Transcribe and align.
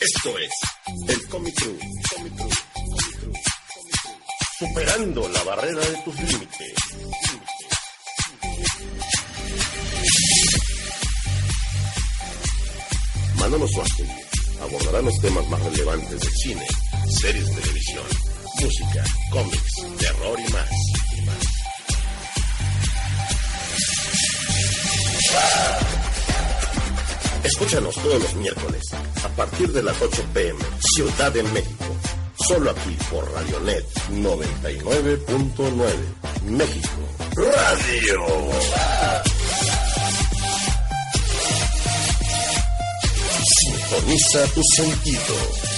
Esto 0.00 0.38
es 0.38 0.50
el 1.08 1.28
Comic 1.28 1.54
Crew. 1.54 1.78
Superando 4.58 5.28
la 5.28 5.42
barrera 5.44 5.80
de 5.80 5.96
tus 6.04 6.14
límites. 6.20 6.74
Manolo 13.38 13.68
Suárez 13.68 13.92
abordará 14.60 15.02
los 15.02 15.20
temas 15.20 15.48
más 15.48 15.62
relevantes 15.62 16.20
del 16.20 16.32
cine, 16.34 16.66
series 17.20 17.46
de 17.46 17.60
televisión, 17.62 18.04
música, 18.60 19.04
cómics, 19.30 19.98
terror 19.98 20.40
y 20.40 20.52
más. 20.52 20.95
Escúchanos 27.44 27.94
todos 27.94 28.22
los 28.22 28.34
miércoles 28.34 28.82
a 29.24 29.28
partir 29.30 29.72
de 29.72 29.82
las 29.82 30.00
8 30.00 30.24
pm, 30.34 30.58
Ciudad 30.94 31.32
de 31.32 31.42
México. 31.44 31.84
Solo 32.46 32.70
aquí 32.70 32.96
por 33.10 33.30
Radionet 33.32 33.84
99.9, 34.10 35.86
México. 36.44 36.88
Radio. 37.36 38.26
Sintoniza 43.60 44.46
tu 44.54 44.62
sentido. 44.74 45.75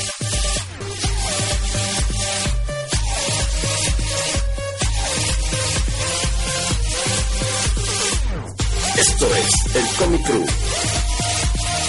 Esto 8.98 9.26
es 9.32 9.76
el 9.76 9.96
Comic 9.96 10.26
Crew. 10.26 10.44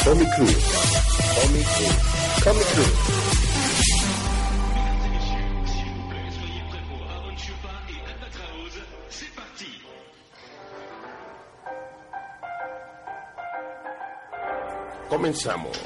Comic 0.03 0.29
Crew. 0.35 0.47
Comic 1.41 1.67
Crew. 1.73 2.43
Comic 2.43 2.67
Crew. 2.67 2.85
Comenzamos. 15.09 15.79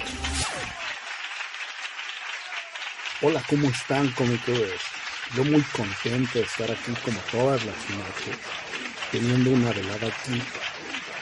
Hola, 3.21 3.41
¿cómo 3.49 3.69
están, 3.69 4.11
comiqueros? 4.11 4.81
Yo 5.37 5.45
muy 5.45 5.61
contento 5.61 6.39
de 6.39 6.43
estar 6.43 6.69
aquí 6.69 6.91
como 7.05 7.17
todas 7.31 7.63
las 7.63 7.89
noches, 7.91 8.37
teniendo 9.09 9.51
una 9.51 9.71
velada 9.71 10.07
aquí, 10.07 10.43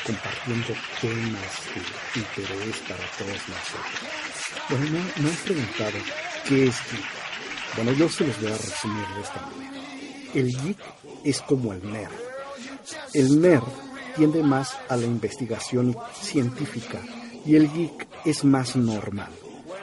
compartiendo 0.05 0.73
temas 0.99 1.53
de 2.13 2.19
interés 2.19 2.77
para 2.87 3.05
todos 3.17 3.41
nosotros. 3.49 4.11
Bueno, 4.69 4.85
me, 5.21 5.29
han 5.29 5.35
preguntado, 5.37 5.97
¿qué 6.47 6.67
es 6.67 6.75
geek? 6.91 7.05
Bueno, 7.75 7.91
yo 7.93 8.09
se 8.09 8.27
los 8.27 8.41
voy 8.41 8.51
a 8.51 8.57
resumir 8.57 9.07
de 9.15 9.21
esta 9.21 9.41
manera. 9.41 9.71
El 10.33 10.47
geek 10.61 10.77
es 11.23 11.41
como 11.41 11.73
el 11.73 11.91
nerd. 11.91 12.11
El 13.13 13.41
nerd 13.41 13.63
tiende 14.15 14.43
más 14.43 14.75
a 14.89 14.95
la 14.95 15.05
investigación 15.05 15.95
científica 16.19 16.99
y 17.45 17.55
el 17.55 17.71
geek 17.71 18.07
es 18.25 18.43
más 18.43 18.75
normal. 18.75 19.31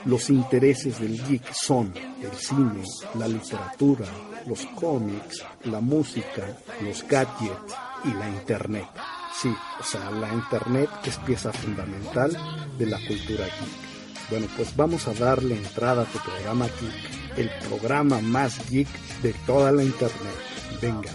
Los 0.04 0.30
intereses 0.30 1.00
del 1.00 1.22
geek 1.26 1.52
son 1.52 1.92
el 2.22 2.36
cine, 2.38 2.84
la 3.14 3.28
literatura, 3.28 4.06
los 4.46 4.64
cómics, 4.66 5.44
la 5.64 5.80
música, 5.80 6.58
los 6.82 7.06
gadgets 7.06 7.74
y 8.04 8.12
la 8.14 8.28
internet. 8.28 8.86
Sí, 9.34 9.54
o 9.78 9.84
sea, 9.84 10.10
la 10.10 10.32
internet 10.32 10.90
es 11.04 11.16
pieza 11.18 11.52
fundamental 11.52 12.36
de 12.78 12.86
la 12.86 12.98
cultura 13.06 13.44
geek. 13.44 14.30
Bueno, 14.30 14.46
pues 14.56 14.74
vamos 14.76 15.06
a 15.06 15.14
darle 15.14 15.56
entrada 15.56 16.02
a 16.02 16.06
tu 16.06 16.18
programa 16.18 16.66
geek, 16.66 17.38
el 17.38 17.50
programa 17.68 18.20
más 18.20 18.68
geek 18.70 18.88
de 19.22 19.32
toda 19.46 19.72
la 19.72 19.82
internet. 19.82 20.34
Venga. 20.82 21.10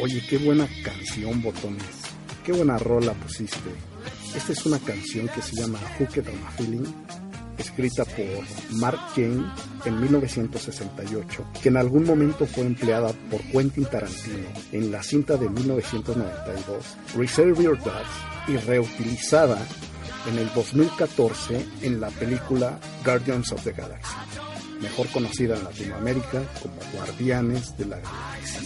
Oye, 0.00 0.24
qué 0.28 0.38
buena 0.38 0.68
canción, 0.84 1.42
botones. 1.42 2.02
Qué 2.44 2.52
buena 2.52 2.78
rola 2.78 3.12
pusiste. 3.14 3.70
Esta 4.34 4.52
es 4.52 4.64
una 4.64 4.78
canción 4.78 5.28
que 5.28 5.42
se 5.42 5.56
llama 5.56 5.78
Hooked 5.98 6.26
on 6.28 6.46
a 6.46 6.50
Feeling, 6.52 6.86
escrita 7.58 8.04
por 8.04 8.76
Mark 8.78 8.98
Jane 9.14 9.44
en 9.84 10.00
1968, 10.00 11.44
que 11.62 11.68
en 11.68 11.76
algún 11.76 12.04
momento 12.04 12.46
fue 12.46 12.64
empleada 12.64 13.12
por 13.30 13.40
Quentin 13.42 13.84
Tarantino 13.84 14.48
en 14.72 14.90
la 14.90 15.02
cinta 15.02 15.36
de 15.36 15.48
1992, 15.48 16.96
Reserve 17.16 17.62
Your 17.62 17.78
Dogs, 17.78 18.48
y 18.48 18.56
reutilizada 18.56 19.58
en 20.28 20.38
el 20.38 20.52
2014 20.54 21.66
en 21.82 22.00
la 22.00 22.10
película 22.10 22.78
Guardians 23.04 23.52
of 23.52 23.62
the 23.64 23.72
Galaxy, 23.72 24.14
mejor 24.80 25.08
conocida 25.08 25.56
en 25.56 25.64
Latinoamérica 25.64 26.42
como 26.60 26.74
Guardianes 26.92 27.76
de 27.76 27.86
la 27.86 27.96
Galaxia. 27.96 28.60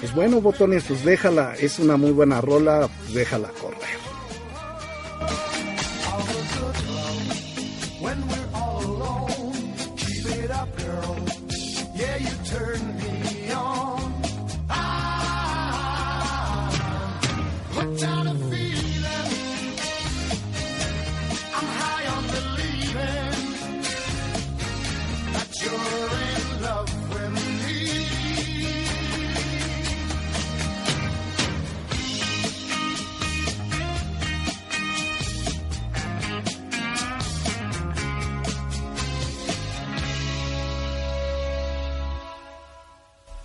Pues 0.00 0.14
bueno, 0.14 0.40
botones, 0.40 0.84
pues 0.86 1.04
déjala, 1.04 1.54
es 1.54 1.78
una 1.78 1.96
muy 1.96 2.10
buena 2.10 2.40
rola, 2.40 2.88
déjala 3.12 3.48
correr. 3.48 4.04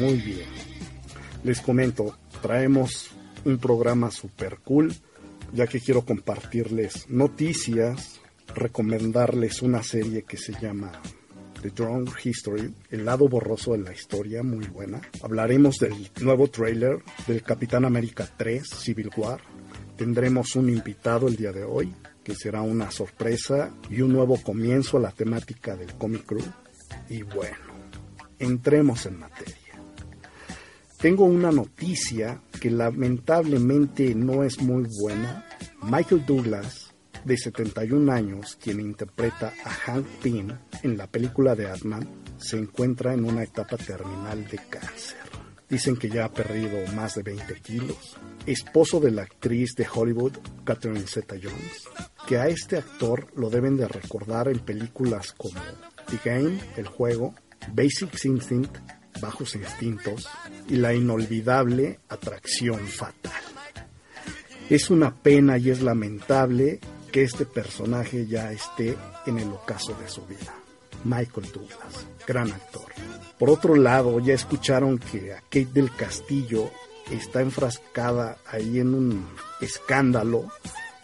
muy 0.00 0.16
bien. 0.16 0.48
Les 1.44 1.60
comento, 1.60 2.16
traemos 2.40 3.10
un 3.44 3.58
programa 3.58 4.10
super 4.10 4.58
cool, 4.64 4.94
ya 5.52 5.66
que 5.66 5.80
quiero 5.80 6.04
compartirles 6.04 7.08
noticias, 7.10 8.20
recomendarles 8.54 9.62
una 9.62 9.82
serie 9.82 10.22
que 10.22 10.38
se 10.38 10.52
llama 10.60 10.92
The 11.60 11.70
Drone 11.70 12.10
History, 12.22 12.72
el 12.90 13.04
lado 13.04 13.28
borroso 13.28 13.72
de 13.72 13.78
la 13.78 13.92
historia, 13.92 14.42
muy 14.42 14.66
buena. 14.66 15.02
Hablaremos 15.22 15.76
del 15.76 16.10
nuevo 16.22 16.48
trailer 16.48 16.98
del 17.26 17.42
Capitán 17.42 17.84
América 17.84 18.26
3, 18.36 18.66
Civil 18.66 19.10
War. 19.16 19.40
Tendremos 19.96 20.56
un 20.56 20.70
invitado 20.70 21.28
el 21.28 21.36
día 21.36 21.52
de 21.52 21.64
hoy, 21.64 21.94
que 22.24 22.34
será 22.34 22.62
una 22.62 22.90
sorpresa 22.90 23.74
y 23.90 24.00
un 24.00 24.12
nuevo 24.12 24.40
comienzo 24.42 24.96
a 24.96 25.00
la 25.00 25.12
temática 25.12 25.76
del 25.76 25.92
Comic 25.94 26.24
Crew. 26.24 26.44
Y 27.10 27.22
bueno, 27.22 27.56
entremos 28.38 29.04
en 29.04 29.18
materia. 29.18 29.59
Tengo 31.00 31.24
una 31.24 31.50
noticia 31.50 32.42
que 32.60 32.70
lamentablemente 32.70 34.14
no 34.14 34.44
es 34.44 34.60
muy 34.60 34.86
buena. 35.00 35.46
Michael 35.82 36.26
Douglas, 36.26 36.94
de 37.24 37.38
71 37.38 38.12
años, 38.12 38.58
quien 38.62 38.80
interpreta 38.80 39.54
a 39.64 39.70
Hank 39.70 40.04
Pym 40.22 40.50
en 40.82 40.98
la 40.98 41.06
película 41.06 41.54
de 41.54 41.70
Ant-Man, 41.70 42.06
se 42.36 42.58
encuentra 42.58 43.14
en 43.14 43.24
una 43.24 43.42
etapa 43.42 43.78
terminal 43.78 44.46
de 44.46 44.58
cáncer. 44.68 45.16
Dicen 45.70 45.96
que 45.96 46.10
ya 46.10 46.26
ha 46.26 46.32
perdido 46.32 46.76
más 46.94 47.14
de 47.14 47.22
20 47.22 47.54
kilos. 47.62 48.18
Esposo 48.44 49.00
de 49.00 49.10
la 49.10 49.22
actriz 49.22 49.74
de 49.76 49.86
Hollywood, 49.90 50.32
Catherine 50.64 51.06
Zeta-Jones, 51.06 51.88
que 52.28 52.36
a 52.36 52.48
este 52.48 52.76
actor 52.76 53.28
lo 53.36 53.48
deben 53.48 53.78
de 53.78 53.88
recordar 53.88 54.48
en 54.48 54.58
películas 54.58 55.32
como 55.32 55.62
The 56.10 56.20
Game, 56.22 56.60
El 56.76 56.88
Juego, 56.88 57.34
Basic 57.72 58.22
Instinct, 58.26 58.76
Bajos 59.20 59.54
Instintos 59.54 60.28
y 60.68 60.76
la 60.76 60.94
inolvidable 60.94 62.00
Atracción 62.08 62.86
Fatal. 62.86 63.32
Es 64.68 64.90
una 64.90 65.14
pena 65.14 65.58
y 65.58 65.70
es 65.70 65.82
lamentable 65.82 66.80
que 67.10 67.22
este 67.22 67.44
personaje 67.44 68.26
ya 68.26 68.52
esté 68.52 68.96
en 69.26 69.38
el 69.38 69.48
ocaso 69.48 69.94
de 69.94 70.08
su 70.08 70.24
vida. 70.26 70.54
Michael 71.04 71.50
Douglas, 71.52 72.06
gran 72.26 72.52
actor. 72.52 72.86
Por 73.38 73.50
otro 73.50 73.74
lado, 73.74 74.20
ya 74.20 74.34
escucharon 74.34 74.98
que 74.98 75.32
a 75.32 75.40
Kate 75.40 75.68
del 75.72 75.94
Castillo 75.94 76.70
está 77.10 77.40
enfrascada 77.40 78.38
ahí 78.46 78.78
en 78.78 78.94
un 78.94 79.28
escándalo 79.60 80.48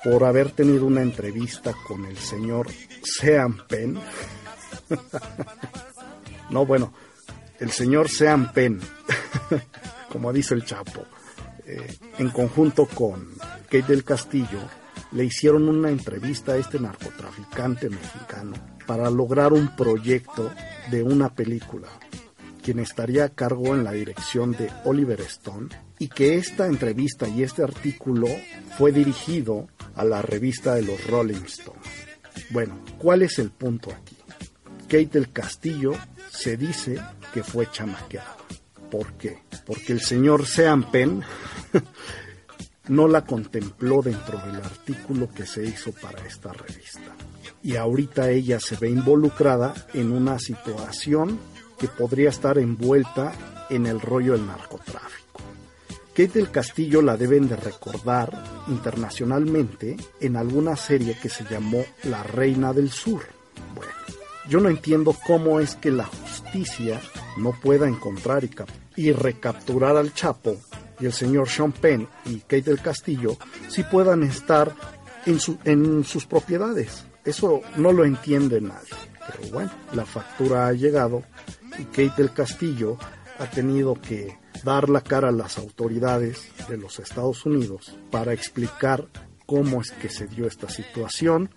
por 0.04 0.24
haber 0.24 0.50
tenido 0.52 0.86
una 0.86 1.02
entrevista 1.02 1.74
con 1.86 2.04
el 2.04 2.16
señor 2.16 2.68
Sean 3.02 3.66
Penn. 3.66 3.98
no, 6.50 6.64
bueno, 6.64 6.92
el 7.60 7.70
señor 7.70 8.08
Sean 8.08 8.52
Penn, 8.52 8.80
como 10.10 10.32
dice 10.32 10.54
el 10.54 10.64
Chapo, 10.64 11.04
eh, 11.66 11.96
en 12.18 12.30
conjunto 12.30 12.86
con 12.86 13.28
Kate 13.64 13.82
del 13.82 14.04
Castillo, 14.04 14.60
le 15.12 15.24
hicieron 15.24 15.68
una 15.68 15.90
entrevista 15.90 16.52
a 16.52 16.56
este 16.56 16.78
narcotraficante 16.78 17.88
mexicano 17.88 18.54
para 18.86 19.10
lograr 19.10 19.52
un 19.52 19.74
proyecto 19.74 20.52
de 20.90 21.02
una 21.02 21.34
película, 21.34 21.88
quien 22.62 22.78
estaría 22.78 23.24
a 23.24 23.28
cargo 23.30 23.74
en 23.74 23.84
la 23.84 23.92
dirección 23.92 24.52
de 24.52 24.70
Oliver 24.84 25.20
Stone, 25.22 25.68
y 25.98 26.08
que 26.08 26.36
esta 26.36 26.66
entrevista 26.66 27.28
y 27.28 27.42
este 27.42 27.62
artículo 27.62 28.28
fue 28.76 28.92
dirigido 28.92 29.68
a 29.94 30.04
la 30.04 30.22
revista 30.22 30.74
de 30.74 30.82
los 30.82 31.06
Rolling 31.06 31.44
Stones. 31.46 31.86
Bueno, 32.50 32.78
¿cuál 32.98 33.22
es 33.22 33.38
el 33.38 33.50
punto 33.50 33.90
aquí? 33.90 34.15
Kate 34.86 35.06
del 35.06 35.32
Castillo 35.32 35.94
se 36.30 36.56
dice 36.56 37.00
que 37.34 37.42
fue 37.42 37.70
chamaqueada. 37.70 38.36
¿Por 38.90 39.12
qué? 39.14 39.42
Porque 39.66 39.92
el 39.92 40.00
señor 40.00 40.46
Sean 40.46 40.90
Penn 40.90 41.22
no 42.88 43.08
la 43.08 43.24
contempló 43.24 44.00
dentro 44.00 44.38
del 44.38 44.56
artículo 44.56 45.28
que 45.32 45.44
se 45.44 45.64
hizo 45.64 45.92
para 45.92 46.24
esta 46.26 46.52
revista. 46.52 47.16
Y 47.62 47.76
ahorita 47.76 48.30
ella 48.30 48.60
se 48.60 48.76
ve 48.76 48.88
involucrada 48.88 49.74
en 49.92 50.12
una 50.12 50.38
situación 50.38 51.38
que 51.78 51.88
podría 51.88 52.30
estar 52.30 52.58
envuelta 52.58 53.32
en 53.68 53.86
el 53.86 54.00
rollo 54.00 54.32
del 54.32 54.46
narcotráfico. 54.46 55.42
Kate 56.10 56.38
del 56.38 56.50
Castillo 56.50 57.02
la 57.02 57.16
deben 57.16 57.48
de 57.48 57.56
recordar 57.56 58.32
internacionalmente 58.68 59.96
en 60.20 60.36
alguna 60.36 60.76
serie 60.76 61.18
que 61.20 61.28
se 61.28 61.44
llamó 61.44 61.84
La 62.04 62.22
Reina 62.22 62.72
del 62.72 62.90
Sur. 62.90 63.26
Bueno, 63.74 63.92
yo 64.48 64.60
no 64.60 64.68
entiendo 64.68 65.14
cómo 65.26 65.60
es 65.60 65.74
que 65.74 65.90
la 65.90 66.04
justicia 66.04 67.00
no 67.36 67.52
pueda 67.52 67.88
encontrar 67.88 68.44
y, 68.44 68.50
y 68.96 69.12
recapturar 69.12 69.96
al 69.96 70.14
Chapo 70.14 70.56
y 71.00 71.06
el 71.06 71.12
señor 71.12 71.48
Sean 71.48 71.72
Penn 71.72 72.08
y 72.24 72.38
Kate 72.40 72.62
del 72.62 72.80
Castillo 72.80 73.36
si 73.68 73.82
puedan 73.82 74.22
estar 74.22 74.74
en, 75.26 75.38
en 75.64 76.04
sus 76.04 76.26
propiedades. 76.26 77.04
Eso 77.24 77.60
no 77.76 77.92
lo 77.92 78.04
entiende 78.04 78.60
nadie. 78.60 78.94
Pero 79.26 79.52
bueno, 79.52 79.70
la 79.92 80.06
factura 80.06 80.68
ha 80.68 80.72
llegado 80.72 81.22
y 81.78 81.84
Kate 81.84 82.22
del 82.22 82.32
Castillo 82.32 82.96
ha 83.38 83.50
tenido 83.50 83.94
que 84.00 84.38
dar 84.64 84.88
la 84.88 85.00
cara 85.00 85.28
a 85.28 85.32
las 85.32 85.58
autoridades 85.58 86.48
de 86.68 86.78
los 86.78 86.98
Estados 86.98 87.44
Unidos 87.44 87.96
para 88.10 88.32
explicar 88.32 89.06
cómo 89.46 89.80
es 89.80 89.92
que 89.92 90.08
se 90.08 90.26
dio 90.26 90.46
esta 90.46 90.68
situación 90.68 91.50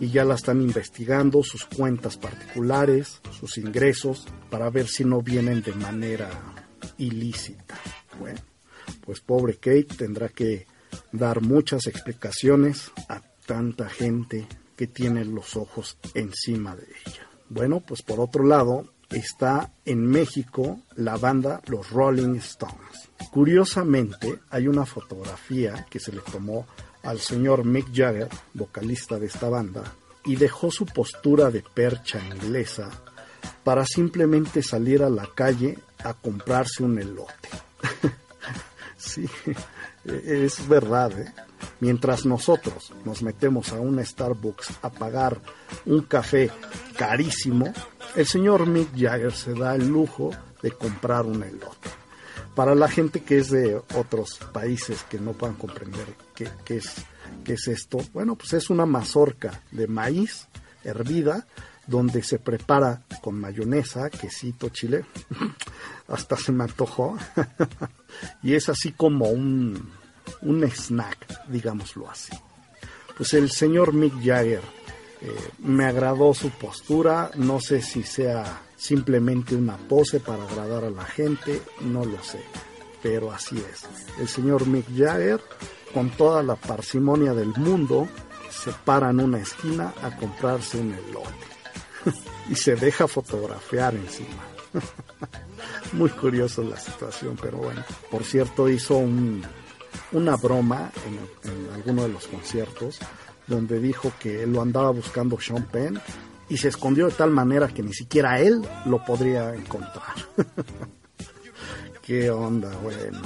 y 0.00 0.10
ya 0.10 0.24
la 0.24 0.34
están 0.34 0.62
investigando, 0.62 1.42
sus 1.42 1.66
cuentas 1.66 2.16
particulares, 2.16 3.20
sus 3.38 3.58
ingresos, 3.58 4.26
para 4.50 4.70
ver 4.70 4.88
si 4.88 5.04
no 5.04 5.20
vienen 5.20 5.62
de 5.62 5.74
manera 5.74 6.30
ilícita. 6.98 7.78
Bueno, 8.18 8.40
pues 9.04 9.20
pobre 9.20 9.56
Kate 9.56 9.96
tendrá 9.96 10.28
que 10.28 10.66
dar 11.10 11.40
muchas 11.42 11.86
explicaciones 11.86 12.90
a 13.08 13.20
tanta 13.46 13.88
gente 13.88 14.46
que 14.76 14.86
tiene 14.86 15.24
los 15.24 15.56
ojos 15.56 15.98
encima 16.14 16.74
de 16.76 16.86
ella. 17.04 17.28
Bueno, 17.48 17.80
pues 17.80 18.02
por 18.02 18.20
otro 18.20 18.44
lado 18.44 18.92
está 19.10 19.72
en 19.84 20.06
México 20.06 20.80
la 20.96 21.16
banda 21.16 21.60
Los 21.66 21.90
Rolling 21.90 22.36
Stones. 22.36 23.10
Curiosamente 23.30 24.40
hay 24.50 24.68
una 24.68 24.86
fotografía 24.86 25.86
que 25.90 26.00
se 26.00 26.12
le 26.12 26.20
tomó 26.20 26.66
al 27.02 27.20
señor 27.20 27.64
Mick 27.64 27.88
Jagger, 27.92 28.28
vocalista 28.54 29.18
de 29.18 29.26
esta 29.26 29.48
banda, 29.48 29.82
y 30.24 30.36
dejó 30.36 30.70
su 30.70 30.86
postura 30.86 31.50
de 31.50 31.62
percha 31.62 32.20
inglesa 32.24 32.90
para 33.64 33.84
simplemente 33.84 34.62
salir 34.62 35.02
a 35.02 35.10
la 35.10 35.28
calle 35.34 35.78
a 36.04 36.14
comprarse 36.14 36.82
un 36.82 36.98
elote. 36.98 37.48
sí, 38.96 39.28
es 40.04 40.68
verdad. 40.68 41.18
¿eh? 41.18 41.32
Mientras 41.80 42.24
nosotros 42.24 42.92
nos 43.04 43.22
metemos 43.22 43.72
a 43.72 43.80
un 43.80 44.04
Starbucks 44.04 44.78
a 44.82 44.90
pagar 44.90 45.40
un 45.86 46.02
café 46.02 46.50
carísimo, 46.96 47.72
el 48.14 48.26
señor 48.26 48.66
Mick 48.66 48.90
Jagger 48.96 49.32
se 49.32 49.54
da 49.54 49.74
el 49.74 49.88
lujo 49.88 50.30
de 50.62 50.70
comprar 50.72 51.26
un 51.26 51.42
elote. 51.42 52.01
Para 52.54 52.74
la 52.74 52.88
gente 52.88 53.22
que 53.22 53.38
es 53.38 53.50
de 53.50 53.76
otros 53.94 54.38
países 54.52 55.04
que 55.04 55.18
no 55.18 55.32
puedan 55.32 55.56
comprender 55.56 56.06
qué, 56.34 56.76
es, 56.76 56.94
qué 57.44 57.54
es 57.54 57.68
esto, 57.68 57.98
bueno, 58.12 58.36
pues 58.36 58.52
es 58.52 58.68
una 58.68 58.84
mazorca 58.84 59.62
de 59.70 59.86
maíz 59.86 60.48
hervida 60.84 61.46
donde 61.86 62.22
se 62.22 62.38
prepara 62.38 63.02
con 63.22 63.40
mayonesa, 63.40 64.10
quesito, 64.10 64.68
chile, 64.68 65.04
hasta 66.08 66.36
se 66.36 66.52
me 66.52 66.64
antojó, 66.64 67.16
y 68.42 68.54
es 68.54 68.68
así 68.68 68.92
como 68.92 69.26
un, 69.26 69.90
un 70.42 70.64
snack, 70.64 71.48
digámoslo 71.48 72.10
así. 72.10 72.32
Pues 73.16 73.34
el 73.34 73.50
señor 73.50 73.92
Mick 73.92 74.14
Jagger 74.22 74.62
eh, 75.20 75.50
me 75.58 75.84
agradó 75.84 76.34
su 76.34 76.50
postura, 76.50 77.30
no 77.36 77.60
sé 77.60 77.82
si 77.82 78.02
sea 78.02 78.62
simplemente 78.82 79.54
una 79.54 79.76
pose 79.76 80.18
para 80.18 80.42
agradar 80.42 80.84
a 80.84 80.90
la 80.90 81.04
gente, 81.04 81.62
no 81.82 82.04
lo 82.04 82.20
sé, 82.20 82.40
pero 83.00 83.30
así 83.30 83.56
es. 83.56 83.84
El 84.18 84.26
señor 84.26 84.66
Mick 84.66 84.86
Jagger, 84.88 85.40
con 85.94 86.10
toda 86.10 86.42
la 86.42 86.56
parsimonia 86.56 87.32
del 87.32 87.54
mundo, 87.56 88.08
se 88.50 88.72
para 88.84 89.10
en 89.10 89.20
una 89.20 89.38
esquina 89.38 89.94
a 90.02 90.16
comprarse 90.16 90.78
un 90.78 90.92
elote 90.94 92.18
y 92.50 92.56
se 92.56 92.74
deja 92.74 93.06
fotografiar 93.06 93.94
encima. 93.94 94.42
Muy 95.92 96.10
curioso 96.10 96.64
la 96.64 96.76
situación, 96.76 97.38
pero 97.40 97.58
bueno. 97.58 97.84
Por 98.10 98.24
cierto, 98.24 98.68
hizo 98.68 98.96
una 98.96 100.36
broma 100.36 100.90
en, 101.06 101.52
en 101.52 101.72
alguno 101.72 102.02
de 102.02 102.08
los 102.08 102.26
conciertos 102.26 102.98
donde 103.46 103.78
dijo 103.78 104.12
que 104.18 104.44
lo 104.44 104.60
andaba 104.60 104.90
buscando 104.90 105.38
Sean 105.38 105.66
Penn 105.66 106.00
y 106.48 106.56
se 106.56 106.68
escondió 106.68 107.06
de 107.06 107.12
tal 107.12 107.30
manera 107.30 107.68
que 107.68 107.82
ni 107.82 107.92
siquiera 107.92 108.40
él 108.40 108.62
lo 108.86 109.04
podría 109.04 109.54
encontrar. 109.54 110.14
¿Qué 112.02 112.30
onda? 112.30 112.70
Bueno. 112.82 113.20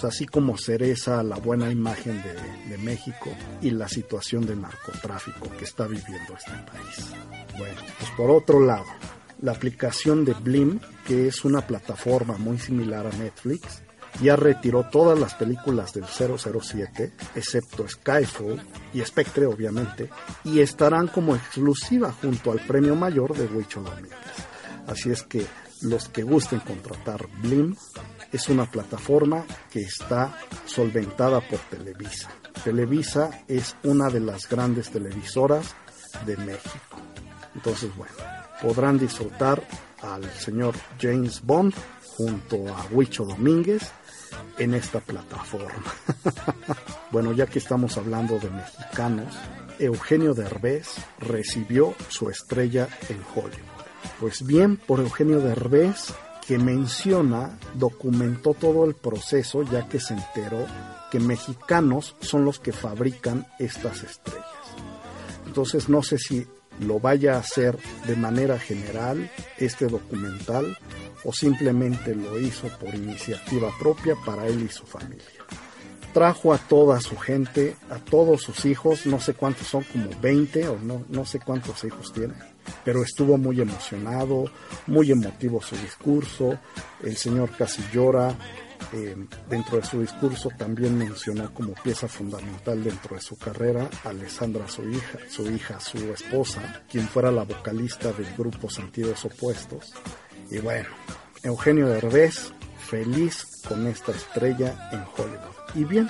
Así 0.00 0.26
como 0.26 0.56
cereza 0.56 1.24
la 1.24 1.36
buena 1.36 1.72
imagen 1.72 2.22
de, 2.22 2.70
de, 2.70 2.78
México 2.78 3.30
y 3.60 3.70
la 3.70 3.88
situación 3.88 4.46
de 4.46 4.54
narcotráfico 4.54 5.50
que 5.58 5.64
está 5.64 5.88
viviendo 5.88 6.34
este 6.36 6.52
país. 6.52 7.10
Bueno, 7.58 7.80
pues 7.98 8.10
por 8.16 8.30
otro 8.30 8.60
lado, 8.64 8.84
la 9.42 9.50
aplicación 9.50 10.24
de 10.24 10.34
Blim, 10.34 10.78
que 11.04 11.26
es 11.26 11.44
una 11.44 11.62
plataforma 11.62 12.38
muy 12.38 12.58
similar 12.58 13.08
a 13.08 13.16
Netflix, 13.16 13.82
ya 14.20 14.36
retiró 14.36 14.84
todas 14.84 15.18
las 15.18 15.34
películas 15.34 15.92
del 15.92 16.04
007, 16.06 17.12
excepto 17.34 17.88
Skyfall 17.88 18.60
y 18.92 19.00
Spectre 19.02 19.46
obviamente, 19.46 20.10
y 20.44 20.60
estarán 20.60 21.08
como 21.08 21.36
exclusiva 21.36 22.12
junto 22.12 22.52
al 22.52 22.60
premio 22.60 22.94
mayor 22.94 23.36
de 23.36 23.46
Huicho 23.46 23.80
Domínguez. 23.80 24.16
Así 24.86 25.10
es 25.10 25.22
que 25.22 25.46
los 25.82 26.08
que 26.08 26.22
gusten 26.22 26.60
contratar 26.60 27.28
Blim, 27.40 27.76
es 28.32 28.48
una 28.48 28.70
plataforma 28.70 29.44
que 29.70 29.80
está 29.80 30.38
solventada 30.66 31.40
por 31.40 31.58
Televisa. 31.60 32.28
Televisa 32.64 33.44
es 33.48 33.76
una 33.84 34.10
de 34.10 34.20
las 34.20 34.48
grandes 34.48 34.90
televisoras 34.90 35.74
de 36.26 36.36
México. 36.36 36.98
Entonces, 37.54 37.94
bueno, 37.96 38.12
podrán 38.60 38.98
disfrutar 38.98 39.62
al 40.02 40.30
señor 40.32 40.74
James 41.00 41.40
Bond 41.42 41.74
junto 42.16 42.68
a 42.68 42.86
Huicho 42.90 43.24
Domínguez 43.24 43.90
en 44.58 44.74
esta 44.74 45.00
plataforma. 45.00 45.94
bueno, 47.10 47.32
ya 47.32 47.46
que 47.46 47.58
estamos 47.58 47.96
hablando 47.96 48.38
de 48.38 48.50
mexicanos, 48.50 49.34
Eugenio 49.78 50.34
Derbez 50.34 50.88
recibió 51.18 51.94
su 52.08 52.28
estrella 52.30 52.88
en 53.08 53.20
Hollywood. 53.34 53.78
Pues 54.20 54.44
bien, 54.44 54.76
por 54.76 55.00
Eugenio 55.00 55.40
Derbez, 55.40 56.12
que 56.46 56.58
menciona, 56.58 57.58
documentó 57.74 58.54
todo 58.54 58.84
el 58.84 58.94
proceso 58.94 59.62
ya 59.62 59.86
que 59.88 60.00
se 60.00 60.14
enteró 60.14 60.66
que 61.10 61.20
mexicanos 61.20 62.16
son 62.20 62.44
los 62.44 62.58
que 62.58 62.72
fabrican 62.72 63.46
estas 63.58 64.02
estrellas. 64.02 64.44
Entonces 65.46 65.88
no 65.88 66.02
sé 66.02 66.18
si 66.18 66.46
lo 66.80 67.00
vaya 67.00 67.34
a 67.34 67.38
hacer 67.38 67.78
de 68.06 68.16
manera 68.16 68.58
general 68.58 69.30
este 69.58 69.86
documental 69.86 70.76
o 71.24 71.32
simplemente 71.32 72.14
lo 72.14 72.38
hizo 72.38 72.68
por 72.78 72.94
iniciativa 72.94 73.70
propia 73.78 74.14
para 74.24 74.46
él 74.46 74.62
y 74.62 74.68
su 74.68 74.84
familia. 74.86 75.24
Trajo 76.12 76.54
a 76.54 76.58
toda 76.58 77.00
su 77.00 77.16
gente, 77.16 77.76
a 77.90 77.96
todos 77.96 78.42
sus 78.42 78.64
hijos, 78.64 79.06
no 79.06 79.20
sé 79.20 79.34
cuántos 79.34 79.66
son, 79.66 79.84
como 79.84 80.08
20 80.20 80.68
o 80.68 80.78
no, 80.78 81.04
no 81.08 81.26
sé 81.26 81.38
cuántos 81.38 81.84
hijos 81.84 82.12
tiene, 82.12 82.34
pero 82.84 83.02
estuvo 83.02 83.36
muy 83.36 83.60
emocionado, 83.60 84.50
muy 84.86 85.10
emotivo 85.10 85.60
su 85.60 85.76
discurso, 85.76 86.58
el 87.02 87.16
señor 87.16 87.50
casi 87.56 87.82
llora, 87.92 88.34
eh, 88.92 89.16
dentro 89.50 89.76
de 89.76 89.84
su 89.84 90.00
discurso 90.00 90.50
también 90.56 90.96
mencionó 90.96 91.52
como 91.52 91.74
pieza 91.74 92.08
fundamental 92.08 92.82
dentro 92.82 93.16
de 93.16 93.22
su 93.22 93.36
carrera 93.36 93.88
a 94.04 94.08
Alessandra, 94.08 94.66
su 94.68 94.88
hija, 94.88 95.18
su 95.28 95.50
hija, 95.50 95.78
su 95.78 95.98
esposa, 96.12 96.82
quien 96.90 97.06
fuera 97.06 97.30
la 97.30 97.44
vocalista 97.44 98.12
del 98.12 98.34
grupo 98.36 98.70
Sentidos 98.70 99.24
Opuestos. 99.26 99.92
Y 100.50 100.58
bueno, 100.58 100.88
Eugenio 101.42 101.88
Derbez, 101.88 102.52
feliz 102.78 103.46
con 103.68 103.86
esta 103.86 104.12
estrella 104.12 104.88
en 104.90 105.00
Hollywood. 105.00 105.74
Y 105.74 105.84
bien, 105.84 106.08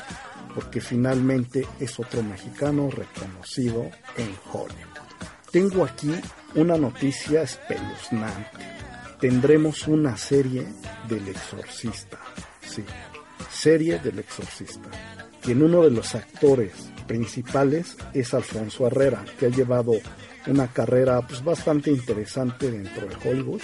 porque 0.54 0.80
finalmente 0.80 1.66
es 1.80 1.98
otro 1.98 2.22
mexicano 2.22 2.90
reconocido 2.90 3.90
en 4.16 4.36
Hollywood. 4.52 4.88
Tengo 5.50 5.84
aquí 5.84 6.12
una 6.54 6.76
noticia 6.76 7.42
espeluznante. 7.42 8.78
Tendremos 9.20 9.88
una 9.88 10.16
serie 10.16 10.64
del 11.08 11.26
exorcista 11.26 12.18
serie 13.50 13.98
del 13.98 14.18
exorcista. 14.18 14.88
Quien 15.42 15.62
uno 15.62 15.82
de 15.82 15.90
los 15.90 16.14
actores 16.14 16.72
principales 17.06 17.96
es 18.12 18.34
Alfonso 18.34 18.86
Herrera, 18.86 19.24
que 19.38 19.46
ha 19.46 19.50
llevado 19.50 19.92
una 20.46 20.68
carrera 20.68 21.20
pues, 21.26 21.42
bastante 21.42 21.90
interesante 21.90 22.70
dentro 22.70 23.06
de 23.06 23.16
Hollywood, 23.28 23.62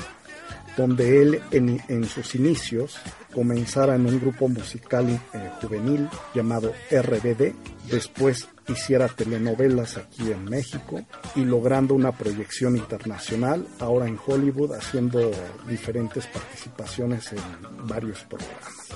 donde 0.77 1.23
él 1.23 1.41
en, 1.51 2.05
sus 2.05 2.35
inicios 2.35 2.99
comenzara 3.33 3.95
en 3.95 4.07
un 4.07 4.21
grupo 4.21 4.49
musical 4.49 5.09
eh, 5.09 5.51
juvenil 5.61 6.09
llamado 6.35 6.73
RBD, 6.91 7.53
después 7.91 8.49
hiciera 8.69 9.09
telenovelas 9.09 9.97
aquí 9.97 10.31
en 10.33 10.45
México 10.45 11.05
y 11.35 11.45
logrando 11.45 11.95
una 11.95 12.13
proyección 12.13 12.77
internacional, 12.77 13.67
ahora 13.79 14.07
en 14.07 14.19
Hollywood 14.25 14.75
haciendo 14.75 15.31
diferentes 15.69 16.27
participaciones 16.27 17.33
en 17.33 17.87
varios 17.87 18.23
programas. 18.25 18.89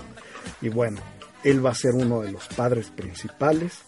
Y 0.60 0.68
bueno, 0.68 1.00
él 1.44 1.64
va 1.64 1.70
a 1.70 1.75
ser 1.75 1.94
uno 1.94 2.22
de 2.22 2.32
los 2.32 2.46
padres 2.48 2.88
principales 2.88 3.78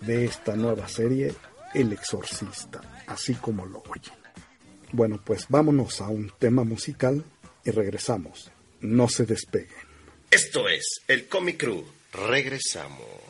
de 0.00 0.24
esta 0.24 0.56
nueva 0.56 0.88
serie, 0.88 1.34
El 1.74 1.92
Exorcista, 1.92 2.80
así 3.06 3.34
como 3.34 3.66
lo 3.66 3.82
oyen. 3.88 4.14
Bueno, 4.92 5.20
pues 5.24 5.46
vámonos 5.48 6.00
a 6.00 6.08
un 6.08 6.32
tema 6.38 6.64
musical 6.64 7.24
y 7.64 7.70
regresamos. 7.70 8.50
No 8.80 9.08
se 9.08 9.26
despeguen. 9.26 9.90
Esto 10.30 10.68
es 10.68 11.02
el 11.08 11.28
Comic 11.28 11.58
Crew. 11.58 11.84
Regresamos. 12.12 13.29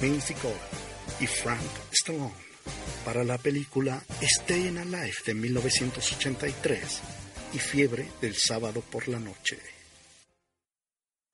Vince 0.00 0.34
Cola 0.34 0.54
y 1.20 1.26
Frank 1.26 1.60
Stallone, 1.90 2.32
para 3.04 3.24
la 3.24 3.36
película 3.36 4.00
Stayin' 4.20 4.78
Alive 4.78 5.16
de 5.26 5.34
1983 5.34 7.00
y 7.54 7.58
Fiebre 7.58 8.06
del 8.20 8.34
sábado 8.34 8.80
por 8.80 9.08
la 9.08 9.18
noche. 9.18 9.58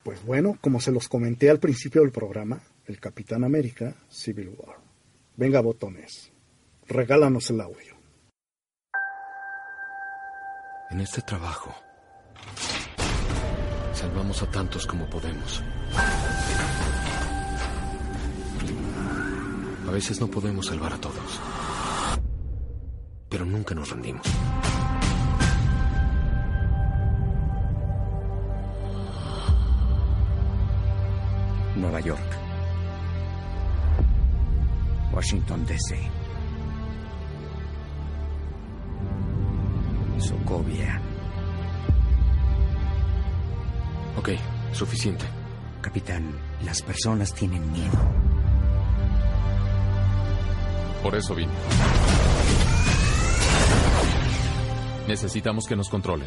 Pues 0.03 0.25
bueno, 0.25 0.59
como 0.61 0.81
se 0.81 0.93
los 0.93 1.09
comenté 1.09 1.51
al 1.51 1.59
principio 1.59 2.03
del 2.03 2.11
programa, 2.11 2.63
el 2.87 3.01
Capitán 3.01 3.45
América 3.45 3.95
Civil 4.11 4.55
War. 4.57 4.79
Venga, 5.37 5.61
botones, 5.61 6.31
regálanos 6.87 7.51
el 7.51 7.61
audio. 7.61 7.95
En 10.91 11.01
este 11.01 11.23
trabajo, 11.23 11.75
salvamos 13.93 14.43
a 14.43 14.51
tantos 14.51 14.87
como 14.87 15.09
podemos. 15.11 15.63
Veces 19.95 20.21
no 20.21 20.27
podemos 20.27 20.67
salvar 20.67 20.93
a 20.93 20.99
todos, 20.99 21.41
pero 23.29 23.47
nunca 23.47 23.77
nos 23.77 23.91
rendimos. 23.91 24.27
Nueva 31.77 32.01
York. 32.01 32.21
Washington, 35.13 35.65
D.C. 35.65 35.97
Sokovia. 40.19 41.01
Ok, 44.19 44.31
suficiente. 44.73 45.25
Capitán, 45.81 46.33
las 46.65 46.83
personas 46.83 47.33
tienen 47.33 47.71
miedo. 47.71 48.24
Por 51.05 51.15
eso 51.15 51.35
vine. 51.35 51.53
Necesitamos 55.07 55.67
que 55.67 55.77
nos 55.77 55.91
controlen. 55.91 56.27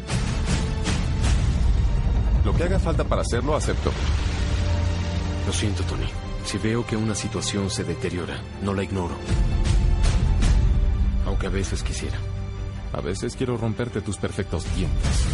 Lo 2.44 2.54
que 2.54 2.62
haga 2.62 2.78
falta 2.78 3.02
para 3.02 3.22
hacerlo, 3.22 3.56
acepto. 3.56 3.90
Lo 5.48 5.52
siento, 5.52 5.82
Tony. 5.82 6.06
Si 6.44 6.58
veo 6.58 6.86
que 6.86 6.96
una 6.96 7.16
situación 7.16 7.70
se 7.70 7.82
deteriora, 7.82 8.40
no 8.62 8.72
la 8.72 8.84
ignoro. 8.84 9.16
Aunque 11.26 11.48
a 11.48 11.50
veces 11.50 11.82
quisiera. 11.82 12.18
A 12.92 13.00
veces 13.00 13.34
quiero 13.34 13.56
romperte 13.56 14.00
tus 14.00 14.16
perfectos 14.16 14.64
dientes. 14.76 15.24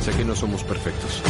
Sé 0.00 0.10
que 0.10 0.24
no 0.24 0.34
somos 0.34 0.64
perfectos. 0.64 1.22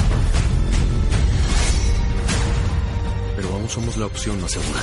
Pero 3.37 3.53
aún 3.53 3.69
somos 3.69 3.99
la 3.99 4.07
opción 4.07 4.41
más 4.41 4.53
segura. 4.53 4.81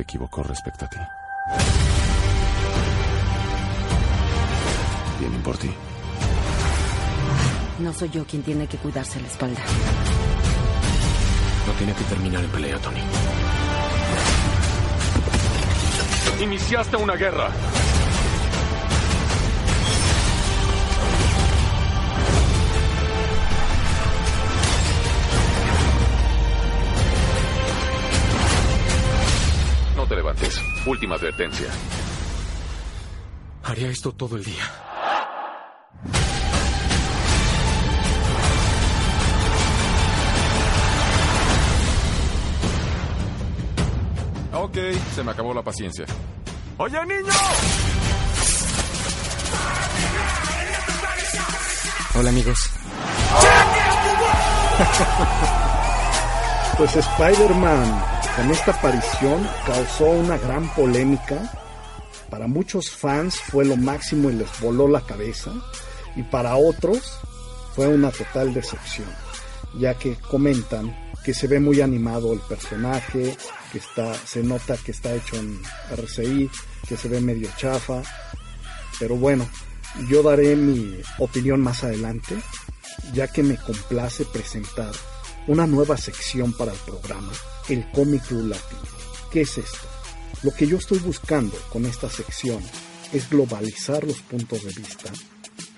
Se 0.00 0.04
equivocó 0.04 0.42
respecto 0.42 0.86
a 0.86 0.88
ti. 0.88 0.98
Vienen 5.18 5.42
por 5.42 5.58
ti. 5.58 5.70
No 7.80 7.92
soy 7.92 8.08
yo 8.08 8.24
quien 8.24 8.42
tiene 8.42 8.66
que 8.66 8.78
cuidarse 8.78 9.20
la 9.20 9.26
espalda. 9.26 9.60
No 11.66 11.72
tiene 11.74 11.92
que 11.92 12.04
terminar 12.04 12.42
en 12.42 12.50
pelea, 12.50 12.78
Tony. 12.78 13.00
Iniciaste 16.40 16.96
una 16.96 17.16
guerra. 17.16 17.50
Última 30.86 31.16
advertencia. 31.16 31.68
Haría 33.62 33.88
esto 33.88 34.12
todo 34.12 34.36
el 34.36 34.44
día. 34.44 34.64
Ok, 44.52 44.76
se 45.14 45.22
me 45.22 45.30
acabó 45.30 45.54
la 45.54 45.62
paciencia. 45.62 46.04
¡Oye, 46.78 46.98
niño! 47.06 47.32
Hola, 52.14 52.30
amigos. 52.30 52.58
Pues 56.78 56.96
Spider-Man 56.96 58.19
esta 58.48 58.70
aparición 58.70 59.44
causó 59.66 60.06
una 60.06 60.38
gran 60.38 60.72
polémica. 60.74 61.50
Para 62.30 62.46
muchos 62.46 62.90
fans 62.90 63.34
fue 63.34 63.64
lo 63.64 63.76
máximo 63.76 64.30
y 64.30 64.34
les 64.34 64.60
voló 64.60 64.86
la 64.86 65.00
cabeza. 65.00 65.50
Y 66.14 66.22
para 66.22 66.54
otros 66.56 67.18
fue 67.74 67.88
una 67.88 68.10
total 68.10 68.54
decepción, 68.54 69.08
ya 69.78 69.94
que 69.94 70.14
comentan 70.16 70.96
que 71.24 71.34
se 71.34 71.48
ve 71.48 71.60
muy 71.60 71.80
animado 71.80 72.32
el 72.32 72.40
personaje, 72.40 73.36
que 73.72 73.78
está, 73.78 74.14
se 74.14 74.42
nota 74.42 74.76
que 74.76 74.92
está 74.92 75.12
hecho 75.12 75.36
en 75.36 75.60
RCI, 75.90 76.48
que 76.88 76.96
se 76.96 77.08
ve 77.08 77.20
medio 77.20 77.50
chafa. 77.56 78.02
Pero 78.98 79.16
bueno, 79.16 79.46
yo 80.08 80.22
daré 80.22 80.56
mi 80.56 81.00
opinión 81.18 81.60
más 81.60 81.84
adelante, 81.84 82.36
ya 83.12 83.28
que 83.28 83.42
me 83.42 83.56
complace 83.56 84.24
presentar 84.24 84.92
una 85.46 85.66
nueva 85.66 85.96
sección 85.96 86.52
para 86.52 86.72
el 86.72 86.78
programa, 86.78 87.32
el 87.70 87.88
Comic 87.92 88.26
Club 88.26 88.48
Latino. 88.48 88.82
¿Qué 89.30 89.42
es 89.42 89.58
esto? 89.58 89.78
Lo 90.42 90.52
que 90.52 90.66
yo 90.66 90.76
estoy 90.76 90.98
buscando 90.98 91.56
con 91.70 91.86
esta 91.86 92.10
sección 92.10 92.60
es 93.12 93.30
globalizar 93.30 94.04
los 94.04 94.20
puntos 94.22 94.64
de 94.64 94.72
vista 94.72 95.12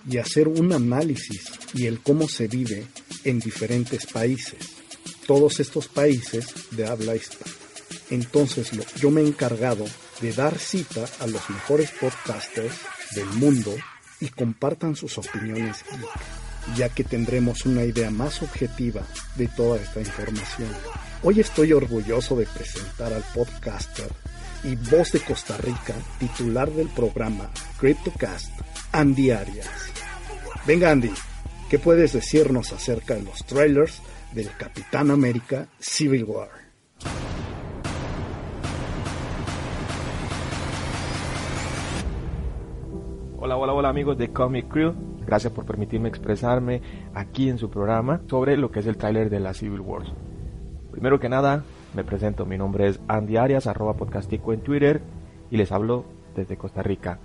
y 0.08 0.16
hacer 0.16 0.48
un 0.48 0.72
análisis 0.72 1.44
y 1.74 1.86
el 1.86 2.00
cómo 2.00 2.28
se 2.28 2.48
vive 2.48 2.86
en 3.24 3.40
diferentes 3.40 4.06
países, 4.06 4.58
todos 5.26 5.60
estos 5.60 5.88
países 5.88 6.46
de 6.70 6.86
habla 6.86 7.14
hispana. 7.14 7.54
Entonces 8.10 8.72
lo, 8.74 8.84
yo 8.98 9.10
me 9.10 9.20
he 9.20 9.26
encargado 9.26 9.84
de 10.20 10.32
dar 10.32 10.58
cita 10.58 11.04
a 11.20 11.26
los 11.26 11.48
mejores 11.50 11.90
podcasters 11.90 12.74
del 13.14 13.26
mundo 13.26 13.74
y 14.20 14.28
compartan 14.28 14.96
sus 14.96 15.18
opiniones 15.18 15.78
ya 16.76 16.88
que 16.88 17.04
tendremos 17.04 17.66
una 17.66 17.84
idea 17.84 18.10
más 18.10 18.42
objetiva 18.42 19.02
de 19.36 19.48
toda 19.48 19.78
esta 19.78 20.00
información. 20.00 20.70
Hoy 21.24 21.38
estoy 21.38 21.72
orgulloso 21.72 22.34
de 22.34 22.46
presentar 22.46 23.12
al 23.12 23.22
podcaster 23.32 24.08
y 24.64 24.74
voz 24.74 25.12
de 25.12 25.20
Costa 25.20 25.56
Rica, 25.56 25.94
titular 26.18 26.68
del 26.68 26.88
programa 26.88 27.48
CryptoCast, 27.78 28.50
Andy 28.90 29.30
Arias. 29.30 29.92
Venga 30.66 30.90
Andy, 30.90 31.12
¿qué 31.70 31.78
puedes 31.78 32.12
decirnos 32.12 32.72
acerca 32.72 33.14
de 33.14 33.22
los 33.22 33.44
trailers 33.46 34.02
del 34.34 34.50
Capitán 34.56 35.12
América 35.12 35.68
Civil 35.78 36.24
War? 36.24 36.48
Hola, 43.38 43.56
hola, 43.56 43.72
hola 43.74 43.88
amigos 43.90 44.18
de 44.18 44.32
Comic 44.32 44.66
Crew. 44.66 44.92
Gracias 45.24 45.52
por 45.52 45.66
permitirme 45.66 46.08
expresarme 46.08 46.82
aquí 47.14 47.48
en 47.48 47.58
su 47.58 47.70
programa 47.70 48.22
sobre 48.28 48.56
lo 48.56 48.72
que 48.72 48.80
es 48.80 48.86
el 48.86 48.96
tráiler 48.96 49.30
de 49.30 49.38
la 49.38 49.54
Civil 49.54 49.82
War. 49.82 50.31
Primero 50.92 51.18
que 51.18 51.28
nada, 51.28 51.64
me 51.94 52.04
presento. 52.04 52.46
Mi 52.46 52.58
nombre 52.58 52.86
es 52.86 53.00
Andy 53.08 53.38
Arias, 53.38 53.66
arroba 53.66 53.94
podcastico 53.94 54.52
en 54.52 54.60
Twitter 54.60 55.00
y 55.50 55.56
les 55.56 55.72
hablo 55.72 56.04
desde 56.36 56.56
Costa 56.56 56.82
Rica. 56.82 57.18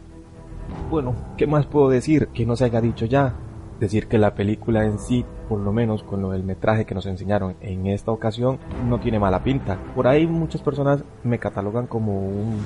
Bueno, 0.90 1.14
¿qué 1.38 1.48
más 1.48 1.66
puedo 1.66 1.90
decir 1.90 2.30
que 2.30 2.46
no 2.46 2.56
se 2.56 2.66
haya 2.66 2.82
dicho 2.82 3.06
ya? 3.06 3.34
Decir 3.80 4.08
que 4.08 4.18
la 4.18 4.34
película 4.34 4.86
en 4.86 4.98
sí, 4.98 5.26
por 5.48 5.60
lo 5.60 5.72
menos 5.72 6.04
con 6.04 6.22
lo 6.22 6.32
del 6.32 6.44
metraje 6.44 6.86
que 6.86 6.96
nos 6.96 7.06
enseñaron 7.06 7.56
en 7.62 7.88
esta 7.88 8.12
ocasión, 8.12 8.58
no 8.88 9.00
tiene 9.00 9.20
mala 9.20 9.44
pinta. 9.44 9.78
Por 9.96 10.08
ahí 10.08 10.26
muchas 10.26 10.62
personas 10.62 11.04
me 11.24 11.40
catalogan 11.40 11.88
como 11.88 12.20
un, 12.20 12.60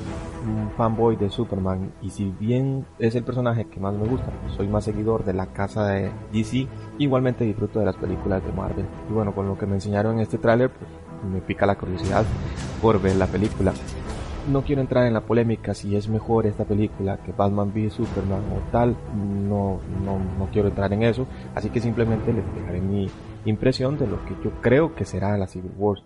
un 0.47 0.71
fanboy 0.77 1.15
de 1.15 1.29
Superman 1.29 1.91
y 2.01 2.09
si 2.09 2.33
bien 2.39 2.85
es 2.99 3.15
el 3.15 3.23
personaje 3.23 3.65
que 3.65 3.79
más 3.79 3.93
me 3.93 4.07
gusta, 4.07 4.31
soy 4.55 4.67
más 4.67 4.85
seguidor 4.85 5.25
de 5.25 5.33
la 5.33 5.47
casa 5.47 5.85
de 5.87 6.11
DC, 6.31 6.67
igualmente 6.97 7.43
disfruto 7.43 7.79
de 7.79 7.85
las 7.85 7.97
películas 7.97 8.43
de 8.45 8.51
Marvel. 8.53 8.85
Y 9.09 9.13
bueno, 9.13 9.33
con 9.33 9.47
lo 9.47 9.57
que 9.57 9.65
me 9.65 9.75
enseñaron 9.75 10.15
en 10.15 10.21
este 10.21 10.37
tráiler, 10.37 10.69
pues 10.69 10.89
me 11.29 11.41
pica 11.41 11.65
la 11.65 11.77
curiosidad 11.77 12.25
por 12.81 13.01
ver 13.01 13.15
la 13.15 13.27
película. 13.27 13.73
No 14.47 14.63
quiero 14.63 14.81
entrar 14.81 15.05
en 15.05 15.13
la 15.13 15.21
polémica 15.21 15.73
si 15.73 15.95
es 15.95 16.07
mejor 16.07 16.45
esta 16.45 16.65
película 16.65 17.17
que 17.17 17.31
Batman 17.31 17.71
v 17.73 17.89
Superman 17.89 18.41
o 18.55 18.71
tal, 18.71 18.95
no, 19.15 19.79
no, 20.03 20.19
no 20.37 20.49
quiero 20.51 20.69
entrar 20.69 20.91
en 20.93 21.03
eso, 21.03 21.27
así 21.55 21.69
que 21.69 21.79
simplemente 21.79 22.33
les 22.33 22.43
dejaré 22.55 22.81
mi 22.81 23.09
impresión 23.45 23.97
de 23.97 24.07
lo 24.07 24.23
que 24.25 24.35
yo 24.43 24.51
creo 24.61 24.95
que 24.95 25.05
será 25.05 25.37
la 25.37 25.47
Civil 25.47 25.71
War. 25.77 25.99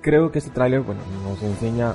Creo 0.00 0.30
que 0.30 0.38
este 0.38 0.50
tráiler, 0.50 0.82
bueno, 0.82 1.00
nos 1.24 1.42
enseña 1.42 1.94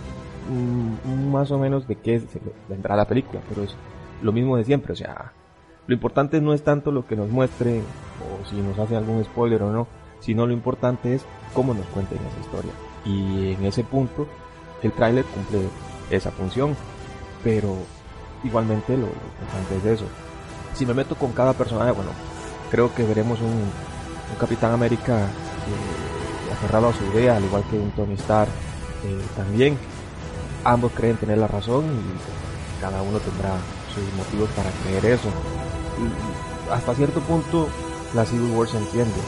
mm, 0.49 1.31
más 1.31 1.51
o 1.51 1.57
menos 1.57 1.87
de 1.87 1.95
qué 1.95 2.19
se 2.19 2.39
vendrá 2.67 2.95
la 2.95 3.07
película, 3.07 3.41
pero 3.47 3.63
es 3.63 3.75
lo 4.21 4.31
mismo 4.31 4.57
de 4.57 4.63
siempre, 4.63 4.93
o 4.93 4.95
sea, 4.95 5.33
lo 5.85 5.93
importante 5.93 6.39
no 6.41 6.53
es 6.53 6.63
tanto 6.63 6.91
lo 6.91 7.05
que 7.05 7.15
nos 7.15 7.29
muestre 7.29 7.81
o 8.21 8.45
si 8.45 8.55
nos 8.61 8.79
hace 8.79 8.95
algún 8.95 9.23
spoiler 9.23 9.63
o 9.63 9.71
no, 9.71 9.87
sino 10.19 10.47
lo 10.47 10.53
importante 10.53 11.13
es 11.13 11.25
cómo 11.53 11.73
nos 11.73 11.85
cuenten 11.87 12.19
esa 12.19 12.39
historia. 12.39 12.71
Y 13.05 13.51
en 13.51 13.65
ese 13.65 13.83
punto 13.83 14.27
el 14.83 14.91
tráiler 14.91 15.25
cumple 15.25 15.61
esa 16.09 16.31
función, 16.31 16.75
pero 17.43 17.75
igualmente 18.43 18.97
lo, 18.97 19.07
importante 19.07 19.77
es 19.77 19.85
eso. 19.99 20.05
Si 20.73 20.85
me 20.85 20.93
meto 20.93 21.15
con 21.15 21.31
cada 21.31 21.53
personaje, 21.53 21.91
bueno, 21.91 22.11
creo 22.71 22.93
que 22.93 23.03
veremos 23.03 23.39
un, 23.41 23.93
Capitán 24.39 24.71
América 24.71 25.19
eh, 25.19 26.51
aferrado 26.53 26.89
a 26.89 26.93
su 26.93 27.03
idea, 27.13 27.37
al 27.37 27.43
igual 27.43 27.63
que 27.69 27.77
un 27.77 27.91
Tony 27.91 28.15
Stark 28.15 28.49
eh, 29.05 29.21
también. 29.37 29.77
Ambos 30.63 30.91
creen 30.93 31.17
tener 31.17 31.37
la 31.37 31.47
razón 31.47 31.85
y 31.85 32.81
cada 32.81 33.01
uno 33.03 33.19
tendrá 33.19 33.51
sus 33.93 34.03
motivos 34.17 34.49
para 34.55 34.71
creer 34.83 35.19
eso. 35.19 35.29
hasta 36.71 36.95
cierto 36.95 37.19
punto 37.19 37.67
la 38.15 38.25
Civil 38.25 38.55
War 38.55 38.67
se 38.67 38.77
entiende. 38.77 39.19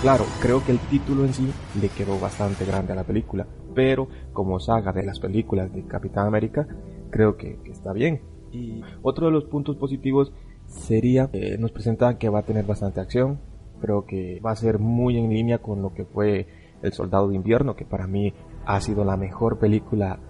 Claro, 0.00 0.24
creo 0.40 0.64
que 0.64 0.70
el 0.70 0.78
título 0.78 1.24
en 1.24 1.34
sí 1.34 1.52
le 1.80 1.88
quedó 1.88 2.20
bastante 2.20 2.64
grande 2.64 2.92
a 2.92 2.96
la 2.96 3.02
película, 3.02 3.48
pero 3.74 4.06
como 4.32 4.60
saga 4.60 4.92
de 4.92 5.02
las 5.02 5.18
películas 5.18 5.74
de 5.74 5.82
Capitán 5.86 6.28
América, 6.28 6.68
creo 7.10 7.36
que, 7.36 7.58
está 7.64 7.92
bien. 7.92 8.20
Y 8.52 8.80
otro 9.02 9.26
de 9.26 9.32
los 9.32 9.44
puntos 9.46 9.74
positivos 9.74 10.32
sería 10.66 11.28
que 11.32 11.58
nos 11.58 11.72
presentan 11.72 12.16
que 12.16 12.28
va 12.28 12.38
a 12.40 12.44
tener 12.44 12.64
bastante 12.64 13.00
acción, 13.00 13.40
creo 13.80 14.06
que 14.06 14.38
va 14.38 14.52
a 14.52 14.56
ser 14.56 14.78
muy 14.78 15.18
en 15.18 15.30
línea 15.30 15.58
con 15.58 15.82
lo 15.82 15.92
que 15.92 16.04
fue 16.04 16.46
El 16.80 16.92
Soldado 16.92 17.28
de 17.28 17.34
Invierno, 17.34 17.74
que 17.74 17.84
para 17.84 18.06
mí 18.06 18.34
ha 18.66 18.80
sido 18.80 19.04
la 19.04 19.16
mejor 19.16 19.58
película 19.58 20.20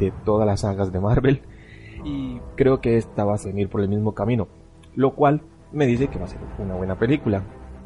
de 0.00 0.12
todas 0.24 0.48
las 0.48 0.60
sagas 0.60 0.92
de 0.92 0.98
Marvel. 0.98 1.42
Y 2.04 2.40
creo 2.56 2.80
que 2.80 2.96
esta 2.96 3.24
va 3.24 3.34
a 3.34 3.38
seguir 3.38 3.68
por 3.68 3.82
el 3.82 3.88
mismo 3.88 4.14
camino, 4.14 4.48
lo 4.96 5.14
cual 5.14 5.42
me 5.70 5.86
dice 5.86 6.08
que 6.08 6.18
va 6.18 6.24
a 6.24 6.28
ser 6.28 6.40
una 6.58 6.74
buena 6.74 6.98
película. 6.98 7.44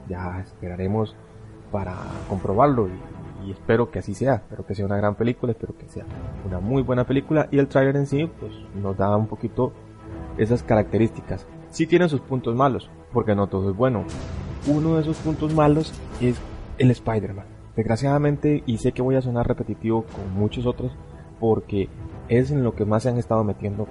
Ya 0.09 0.41
esperaremos 0.41 1.15
para 1.71 1.95
comprobarlo 2.29 2.89
y 3.47 3.51
espero 3.51 3.91
que 3.91 4.01
así 4.01 4.15
sea, 4.15 4.37
espero 4.37 4.67
que 4.67 4.75
sea 4.75 4.87
una 4.87 4.97
gran 4.97 5.15
película, 5.15 5.53
espero 5.53 5.77
que 5.77 5.89
sea 5.89 6.05
una 6.47 6.59
muy 6.59 6.83
buena 6.83 7.05
película 7.05 7.49
y 7.51 7.59
el 7.59 7.69
trailer 7.69 7.97
en 7.97 8.07
sí 8.07 8.31
pues 8.41 8.53
nos 8.75 8.97
da 8.97 9.17
un 9.17 9.29
poquito 9.29 9.73
esas 10.39 10.63
características. 10.63 11.47
Sí 11.71 11.87
tiene 11.87 12.09
sus 12.09 12.21
puntos 12.21 12.55
malos, 12.55 12.91
porque 13.13 13.35
no 13.35 13.47
todo 13.47 13.71
es 13.71 13.77
bueno. 13.77 14.05
Uno 14.67 14.97
de 14.97 15.03
esos 15.03 15.17
puntos 15.19 15.55
malos 15.55 15.93
es 16.21 16.41
el 16.79 16.91
Spider-Man. 16.91 17.47
Desgraciadamente, 17.77 18.63
y 18.67 18.79
sé 18.79 18.93
que 18.93 19.03
voy 19.03 19.17
a 19.17 19.23
sonar 19.23 19.47
repetitivo 19.47 20.05
con 20.05 20.33
muchos 20.35 20.67
otros, 20.67 20.93
porque 21.39 21.89
es 22.29 22.51
en 22.51 22.65
lo 22.65 22.75
que 22.75 22.85
más 22.85 23.03
se 23.03 23.11
han 23.11 23.19
estado 23.19 23.45
metiendo 23.45 23.87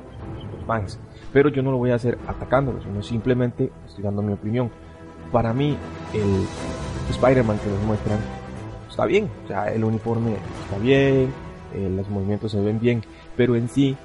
los 0.52 0.66
fans. 0.66 1.00
Pero 1.32 1.50
yo 1.50 1.62
no 1.62 1.72
lo 1.72 1.78
voy 1.78 1.92
a 1.92 1.96
hacer 1.96 2.18
atacándolos, 2.28 2.84
sino 2.84 3.04
simplemente 3.04 3.72
estoy 3.86 4.04
dando 4.04 4.22
mi 4.22 4.34
opinión. 4.34 4.72
Para 5.32 5.54
mí, 5.54 5.78
el 6.14 6.46
Spider-Man 7.10 7.60
que 7.60 7.70
nos 7.70 7.82
muestran 7.84 8.20
está 8.90 9.06
bien, 9.06 9.30
o 9.44 9.48
sea, 9.48 9.74
el 9.74 9.84
uniforme 9.84 10.38
está 10.64 10.78
bien, 10.78 11.34
eh, 11.74 11.92
los 11.94 12.10
movimientos 12.10 12.52
se 12.52 12.62
ven 12.62 12.80
bien, 12.80 13.04
pero 13.36 13.56
en 13.56 13.68
sí 13.68 13.98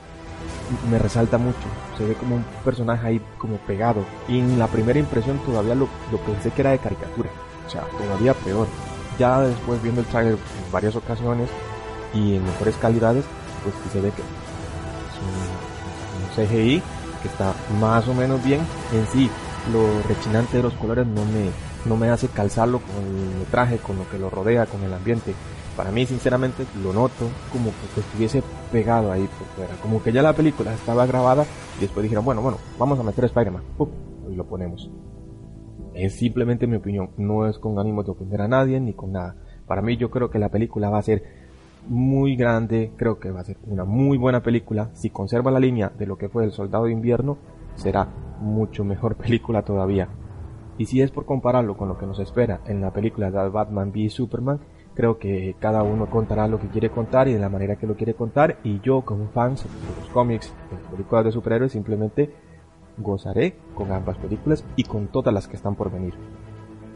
me 0.90 0.98
resalta 0.98 1.38
mucho, 1.38 1.58
se 1.96 2.04
ve 2.04 2.14
como 2.14 2.36
un 2.36 2.44
personaje 2.64 3.06
ahí 3.06 3.20
como 3.38 3.56
pegado, 3.58 4.04
y 4.28 4.40
en 4.40 4.58
la 4.58 4.66
primera 4.66 4.98
impresión 4.98 5.38
todavía 5.46 5.76
lo, 5.76 5.88
pensé 6.26 6.50
que 6.50 6.62
era 6.62 6.72
de 6.72 6.78
caricatura, 6.78 7.28
o 7.66 7.70
sea, 7.70 7.82
todavía 7.82 8.34
peor. 8.34 8.66
Ya 9.18 9.40
después 9.40 9.82
viendo 9.82 10.00
el 10.00 10.06
trailer 10.06 10.32
en 10.32 10.72
varias 10.72 10.96
ocasiones 10.96 11.48
y 12.14 12.36
en 12.36 12.44
mejores 12.44 12.74
calidades, 12.76 13.24
pues 13.62 13.74
se 13.92 14.00
ve 14.00 14.10
que 14.10 14.22
es 14.22 15.18
un, 15.20 16.42
un 16.42 16.48
CGI 16.48 16.82
que 17.20 17.28
está 17.28 17.52
más 17.78 18.08
o 18.08 18.14
menos 18.14 18.42
bien. 18.42 18.60
En 18.94 19.06
sí, 19.08 19.28
lo 19.72 20.02
rechinante 20.08 20.56
de 20.56 20.62
los 20.62 20.72
colores 20.74 21.06
no 21.06 21.22
me, 21.26 21.50
no 21.86 21.96
me 21.96 22.10
hace 22.10 22.28
calzarlo 22.28 22.80
con 22.80 23.40
el 23.40 23.46
traje, 23.50 23.78
con 23.78 23.96
lo 23.96 24.08
que 24.10 24.18
lo 24.18 24.30
rodea, 24.30 24.66
con 24.66 24.82
el 24.82 24.92
ambiente. 24.92 25.34
Para 25.76 25.90
mí, 25.90 26.04
sinceramente, 26.04 26.66
lo 26.82 26.92
noto 26.92 27.26
como 27.52 27.70
que 27.70 28.00
estuviese 28.00 28.42
pegado 28.70 29.10
ahí 29.12 29.28
por 29.38 29.46
fuera. 29.48 29.80
Como 29.80 30.02
que 30.02 30.12
ya 30.12 30.22
la 30.22 30.34
película 30.34 30.74
estaba 30.74 31.06
grabada 31.06 31.44
y 31.78 31.80
después 31.80 32.02
dijeron, 32.02 32.24
bueno, 32.24 32.42
bueno, 32.42 32.58
vamos 32.78 32.98
a 32.98 33.02
meter 33.02 33.24
Spider-Man. 33.24 33.62
Y 34.30 34.34
lo 34.34 34.44
ponemos. 34.44 34.90
Es 35.94 36.16
simplemente 36.16 36.66
mi 36.66 36.76
opinión. 36.76 37.10
No 37.16 37.46
es 37.46 37.58
con 37.58 37.78
ánimo 37.78 38.02
de 38.02 38.10
ofender 38.10 38.42
a 38.42 38.48
nadie 38.48 38.78
ni 38.80 38.92
con 38.92 39.12
nada. 39.12 39.36
Para 39.66 39.82
mí, 39.82 39.96
yo 39.96 40.10
creo 40.10 40.30
que 40.30 40.38
la 40.38 40.50
película 40.50 40.90
va 40.90 40.98
a 40.98 41.02
ser 41.02 41.22
muy 41.88 42.36
grande. 42.36 42.92
Creo 42.96 43.18
que 43.18 43.30
va 43.30 43.40
a 43.40 43.44
ser 43.44 43.56
una 43.66 43.84
muy 43.84 44.18
buena 44.18 44.42
película. 44.42 44.90
Si 44.92 45.10
conserva 45.10 45.50
la 45.50 45.60
línea 45.60 45.90
de 45.96 46.06
lo 46.06 46.18
que 46.18 46.28
fue 46.28 46.44
El 46.44 46.52
Soldado 46.52 46.84
de 46.84 46.92
Invierno, 46.92 47.38
será 47.76 48.06
mucho 48.40 48.84
mejor 48.84 49.16
película 49.16 49.62
todavía. 49.62 50.08
Y 50.80 50.86
si 50.86 51.02
es 51.02 51.10
por 51.10 51.26
compararlo 51.26 51.76
con 51.76 51.88
lo 51.88 51.98
que 51.98 52.06
nos 52.06 52.18
espera 52.20 52.62
en 52.64 52.80
la 52.80 52.90
película 52.90 53.30
de 53.30 53.50
Batman 53.50 53.90
v 53.90 54.08
Superman, 54.08 54.60
creo 54.94 55.18
que 55.18 55.54
cada 55.60 55.82
uno 55.82 56.08
contará 56.08 56.48
lo 56.48 56.58
que 56.58 56.68
quiere 56.68 56.88
contar 56.88 57.28
y 57.28 57.34
de 57.34 57.38
la 57.38 57.50
manera 57.50 57.76
que 57.76 57.86
lo 57.86 57.96
quiere 57.96 58.14
contar. 58.14 58.56
Y 58.64 58.80
yo, 58.80 59.02
como 59.02 59.28
fan 59.28 59.56
de 59.56 60.00
los 60.00 60.08
cómics, 60.08 60.50
de 60.70 60.76
las 60.76 60.86
películas 60.86 61.24
de 61.26 61.32
superhéroes, 61.32 61.72
simplemente 61.72 62.34
gozaré 62.96 63.58
con 63.74 63.92
ambas 63.92 64.16
películas 64.16 64.64
y 64.74 64.84
con 64.84 65.08
todas 65.08 65.34
las 65.34 65.48
que 65.48 65.56
están 65.56 65.74
por 65.74 65.92
venir. 65.92 66.14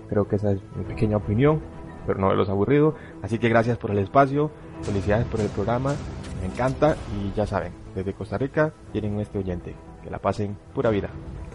Creo 0.08 0.26
que 0.28 0.36
esa 0.36 0.52
es 0.52 0.62
mi 0.76 0.84
pequeña 0.84 1.18
opinión, 1.18 1.60
pero 2.06 2.18
no 2.18 2.30
de 2.30 2.36
los 2.36 2.48
aburridos. 2.48 2.94
Así 3.20 3.38
que 3.38 3.50
gracias 3.50 3.76
por 3.76 3.90
el 3.90 3.98
espacio, 3.98 4.50
felicidades 4.80 5.26
por 5.26 5.40
el 5.40 5.48
programa, 5.48 5.92
me 6.40 6.46
encanta 6.46 6.96
y 7.20 7.36
ya 7.36 7.46
saben, 7.46 7.74
desde 7.94 8.14
Costa 8.14 8.38
Rica 8.38 8.72
tienen 8.92 9.20
este 9.20 9.38
oyente. 9.38 9.74
Que 10.02 10.08
la 10.08 10.20
pasen 10.20 10.56
pura 10.72 10.88
vida. 10.88 11.10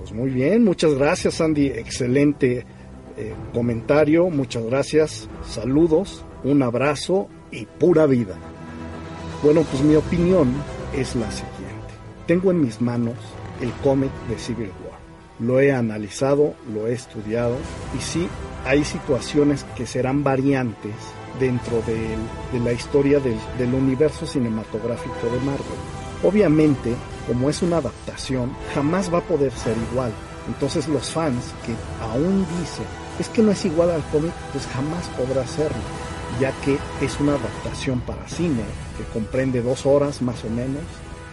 Pues 0.09 0.19
muy 0.21 0.31
bien, 0.31 0.63
muchas 0.63 0.95
gracias 0.95 1.39
Andy, 1.39 1.67
excelente 1.67 2.65
eh, 3.15 3.33
comentario, 3.53 4.27
muchas 4.31 4.63
gracias, 4.63 5.29
saludos, 5.47 6.25
un 6.43 6.63
abrazo 6.63 7.27
y 7.51 7.67
pura 7.67 8.07
vida. 8.07 8.33
Bueno, 9.43 9.61
pues 9.69 9.83
mi 9.83 9.93
opinión 9.95 10.51
es 10.95 11.15
la 11.15 11.29
siguiente. 11.29 11.93
Tengo 12.25 12.49
en 12.49 12.61
mis 12.61 12.81
manos 12.81 13.17
el 13.61 13.71
cómic 13.83 14.09
de 14.27 14.39
Civil 14.39 14.71
War. 14.83 14.99
Lo 15.39 15.59
he 15.59 15.71
analizado, 15.71 16.55
lo 16.73 16.87
he 16.87 16.93
estudiado 16.93 17.57
y 17.95 18.01
sí, 18.01 18.27
hay 18.65 18.83
situaciones 18.83 19.63
que 19.77 19.85
serán 19.85 20.23
variantes 20.23 20.95
dentro 21.39 21.83
de, 21.83 22.59
la 22.59 22.73
historia 22.73 23.19
del, 23.19 23.37
del 23.59 23.75
universo 23.75 24.25
cinematográfico 24.25 25.27
de 25.31 25.45
Marvel. 25.45 25.98
Obviamente, 26.21 26.95
como 27.27 27.49
es 27.49 27.61
una 27.61 27.77
adaptación, 27.77 28.51
jamás 28.73 29.13
va 29.13 29.19
a 29.19 29.27
poder 29.27 29.51
ser 29.53 29.75
igual. 29.91 30.11
Entonces 30.47 30.87
los 30.87 31.11
fans 31.11 31.53
que 31.65 31.73
aún 32.03 32.45
dicen, 32.59 32.85
es 33.19 33.29
que 33.29 33.41
no 33.41 33.51
es 33.51 33.63
igual 33.65 33.91
al 33.91 34.03
cómic, 34.09 34.33
pues 34.51 34.65
jamás 34.67 35.07
podrá 35.09 35.45
serlo, 35.47 35.81
ya 36.39 36.51
que 36.63 36.77
es 37.01 37.19
una 37.19 37.33
adaptación 37.33 38.01
para 38.01 38.27
cine 38.27 38.63
que 38.97 39.03
comprende 39.13 39.61
dos 39.61 39.85
horas 39.85 40.21
más 40.21 40.43
o 40.43 40.49
menos 40.49 40.83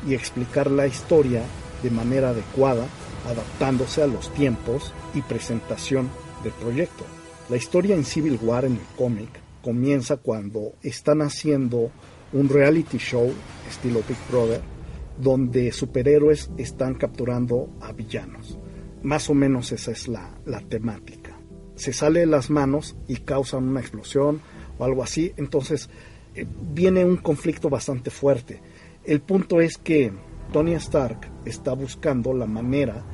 y 0.06 0.14
explicar 0.14 0.70
la 0.70 0.86
historia 0.86 1.42
de 1.82 1.90
manera 1.90 2.30
adecuada, 2.30 2.86
adaptándose 3.28 4.02
a 4.02 4.06
los 4.06 4.32
tiempos 4.34 4.92
y 5.14 5.22
presentación 5.22 6.10
del 6.44 6.52
proyecto. 6.52 7.04
La 7.48 7.56
historia 7.56 7.96
en 7.96 8.04
Civil 8.04 8.38
War 8.42 8.64
en 8.64 8.74
el 8.74 8.86
cómic 8.96 9.30
comienza 9.62 10.16
cuando 10.16 10.74
están 10.82 11.22
haciendo 11.22 11.90
un 12.32 12.48
reality 12.48 12.98
show 12.98 13.32
estilo 13.68 14.02
Big 14.06 14.18
Brother 14.30 14.75
donde 15.18 15.72
superhéroes 15.72 16.50
están 16.56 16.94
capturando 16.94 17.70
a 17.80 17.92
villanos. 17.92 18.58
Más 19.02 19.30
o 19.30 19.34
menos 19.34 19.72
esa 19.72 19.92
es 19.92 20.08
la, 20.08 20.34
temática. 20.68 21.38
Se 21.74 21.92
sale 21.92 22.20
de 22.20 22.26
las 22.26 22.50
manos 22.50 22.96
y 23.06 23.16
causan 23.16 23.68
una 23.68 23.80
explosión 23.80 24.40
o 24.78 24.84
algo 24.84 25.02
así, 25.02 25.32
entonces 25.36 25.88
eh, 26.34 26.46
viene 26.72 27.04
un 27.04 27.16
conflicto 27.16 27.68
bastante 27.68 28.10
fuerte. 28.10 28.60
El 29.04 29.20
punto 29.20 29.60
es 29.60 29.78
que 29.78 30.12
Tony 30.52 30.74
Stark 30.74 31.30
está 31.44 31.72
buscando 31.74 32.32
la 32.32 32.46
manera 32.46 33.04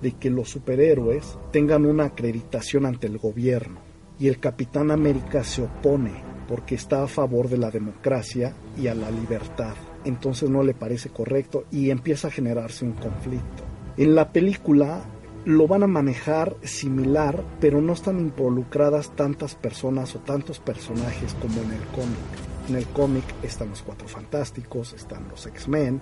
de 0.00 0.12
que 0.12 0.30
los 0.30 0.50
superhéroes 0.50 1.38
tengan 1.52 1.86
una 1.86 2.06
acreditación 2.06 2.86
ante 2.86 3.06
el 3.06 3.18
gobierno 3.18 3.80
y 4.18 4.28
el 4.28 4.38
Capitán 4.38 4.90
América 4.90 5.44
se 5.44 5.62
opone 5.62 6.12
porque 6.48 6.74
está 6.74 7.02
a 7.02 7.08
favor 7.08 7.48
de 7.48 7.58
la 7.58 7.70
democracia 7.70 8.54
y 8.80 8.88
a 8.88 8.94
la 8.94 9.10
libertad 9.10 9.74
entonces 10.04 10.50
no 10.50 10.62
le 10.62 10.74
parece 10.74 11.10
correcto 11.10 11.64
y 11.70 11.90
empieza 11.90 12.28
a 12.28 12.32
generarse 12.32 12.84
un 12.84 12.92
conflicto. 12.92 13.64
En 13.96 14.14
la 14.14 14.32
película 14.32 15.04
lo 15.44 15.66
van 15.66 15.82
a 15.82 15.88
manejar 15.88 16.56
similar, 16.62 17.42
pero 17.60 17.80
no 17.80 17.92
están 17.92 18.20
involucradas 18.20 19.14
tantas 19.16 19.54
personas 19.54 20.14
o 20.14 20.20
tantos 20.20 20.60
personajes 20.60 21.34
como 21.34 21.60
en 21.62 21.72
el 21.72 21.86
cómic. 21.88 22.68
En 22.68 22.76
el 22.76 22.86
cómic 22.86 23.24
están 23.42 23.70
los 23.70 23.82
Cuatro 23.82 24.06
Fantásticos, 24.06 24.92
están 24.92 25.28
los 25.28 25.46
X-Men 25.46 26.00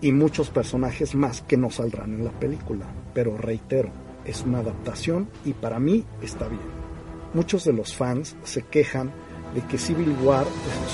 y 0.00 0.12
muchos 0.12 0.50
personajes 0.50 1.14
más 1.14 1.40
que 1.40 1.56
no 1.56 1.70
saldrán 1.70 2.14
en 2.14 2.24
la 2.24 2.32
película. 2.32 2.86
Pero 3.14 3.36
reitero, 3.38 3.90
es 4.26 4.42
una 4.42 4.58
adaptación 4.58 5.28
y 5.44 5.54
para 5.54 5.78
mí 5.78 6.04
está 6.20 6.48
bien. 6.48 6.60
Muchos 7.32 7.64
de 7.64 7.72
los 7.72 7.94
fans 7.94 8.36
se 8.44 8.62
quejan 8.62 9.12
de 9.54 9.62
que 9.62 9.78
Civil 9.78 10.16
War 10.22 10.46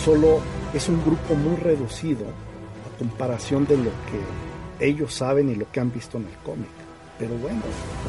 solo 0.05 0.41
es 0.75 0.89
un 0.89 1.03
grupo 1.05 1.35
muy 1.35 1.57
reducido 1.57 2.25
a 2.27 2.99
comparación 2.99 3.67
de 3.67 3.77
lo 3.77 3.91
que 3.91 4.87
ellos 4.87 5.15
saben 5.15 5.51
y 5.51 5.55
lo 5.55 5.71
que 5.71 5.81
han 5.81 5.93
visto 5.93 6.19
en 6.19 6.25
el 6.25 6.37
cómic. 6.45 6.71
Pero 7.19 7.37
bueno, 7.37 7.61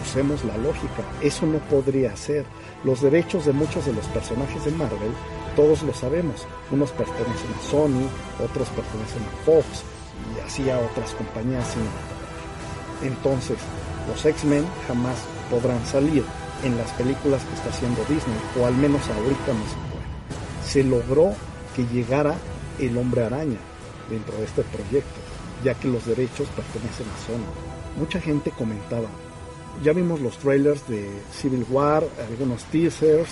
usemos 0.02 0.44
la 0.46 0.58
lógica, 0.58 1.04
eso 1.22 1.46
no 1.46 1.60
podría 1.60 2.16
ser. 2.16 2.46
Los 2.84 3.02
derechos 3.02 3.46
de 3.46 3.54
muchos 3.54 3.86
de 3.86 3.94
los 3.94 4.06
personajes 4.08 4.66
de 4.66 4.72
Marvel, 4.72 5.12
todos 5.56 5.84
lo 5.84 5.94
sabemos. 5.94 6.48
Unos 6.72 6.92
pertenecen 6.92 7.54
a 7.60 7.62
Sony, 7.70 8.08
otros 8.44 8.68
pertenecen 8.70 9.24
a 9.24 9.46
Fox 9.46 9.84
y 10.36 10.40
así 10.46 10.70
a 10.70 10.80
otras 10.80 11.14
compañías 11.14 11.68
cinematográficas. 11.68 12.14
Entonces, 13.04 13.58
los 14.08 14.26
X-Men 14.26 14.66
jamás 14.88 15.18
podrán 15.52 15.86
salir 15.86 16.24
en 16.64 16.78
las 16.78 16.90
películas 16.92 17.44
que 17.44 17.56
está 17.56 17.70
haciendo 17.70 18.02
Disney, 18.06 18.38
o 18.60 18.66
al 18.66 18.76
menos 18.76 19.02
ahorita 19.10 19.54
no 19.54 19.93
se 20.66 20.84
logró 20.84 21.34
que 21.76 21.86
llegara 21.86 22.36
el 22.80 22.98
hombre 22.98 23.24
araña 23.24 23.58
dentro 24.10 24.38
de 24.38 24.46
este 24.46 24.64
proyecto, 24.64 25.20
ya 25.64 25.74
que 25.76 25.88
los 25.88 26.06
derechos 26.06 26.48
pertenecen 26.50 27.08
a 27.08 27.26
Sony. 27.26 28.00
Mucha 28.00 28.20
gente 28.20 28.52
comentaba, 28.52 29.08
ya 29.84 29.94
vimos 29.94 30.22
los 30.22 30.38
trailers 30.38 30.88
de 30.88 31.10
Civil 31.32 31.66
War, 31.70 32.04
algunos 32.30 32.64
teasers, 32.66 33.30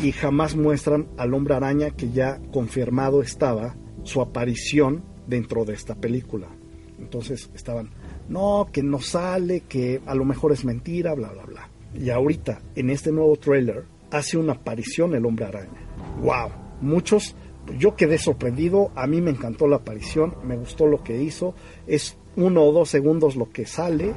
y 0.00 0.12
jamás 0.12 0.54
muestran 0.54 1.08
al 1.16 1.34
hombre 1.34 1.54
araña 1.54 1.90
que 1.90 2.10
ya 2.10 2.40
confirmado 2.52 3.20
estaba 3.22 3.74
su 4.04 4.20
aparición 4.20 5.02
dentro 5.26 5.64
de 5.64 5.74
esta 5.74 5.94
película. 5.94 6.46
Entonces 6.98 7.50
estaban, 7.54 7.90
no, 8.28 8.68
que 8.72 8.82
no 8.82 9.00
sale, 9.00 9.62
que 9.68 10.00
a 10.06 10.14
lo 10.14 10.24
mejor 10.24 10.52
es 10.52 10.64
mentira, 10.64 11.14
bla, 11.14 11.30
bla, 11.30 11.44
bla. 11.44 11.68
Y 11.94 12.10
ahorita, 12.10 12.60
en 12.74 12.90
este 12.90 13.12
nuevo 13.12 13.36
trailer, 13.36 13.84
hace 14.10 14.36
una 14.36 14.54
aparición 14.54 15.14
el 15.14 15.26
hombre 15.26 15.46
araña. 15.46 15.86
¡Wow! 16.20 16.67
Muchos, 16.80 17.34
yo 17.78 17.96
quedé 17.96 18.18
sorprendido, 18.18 18.90
a 18.94 19.06
mí 19.06 19.20
me 19.20 19.30
encantó 19.30 19.66
la 19.66 19.76
aparición, 19.76 20.34
me 20.44 20.56
gustó 20.56 20.86
lo 20.86 21.02
que 21.02 21.20
hizo, 21.22 21.54
es 21.86 22.16
uno 22.36 22.62
o 22.62 22.72
dos 22.72 22.88
segundos 22.88 23.36
lo 23.36 23.50
que 23.50 23.66
sale, 23.66 24.14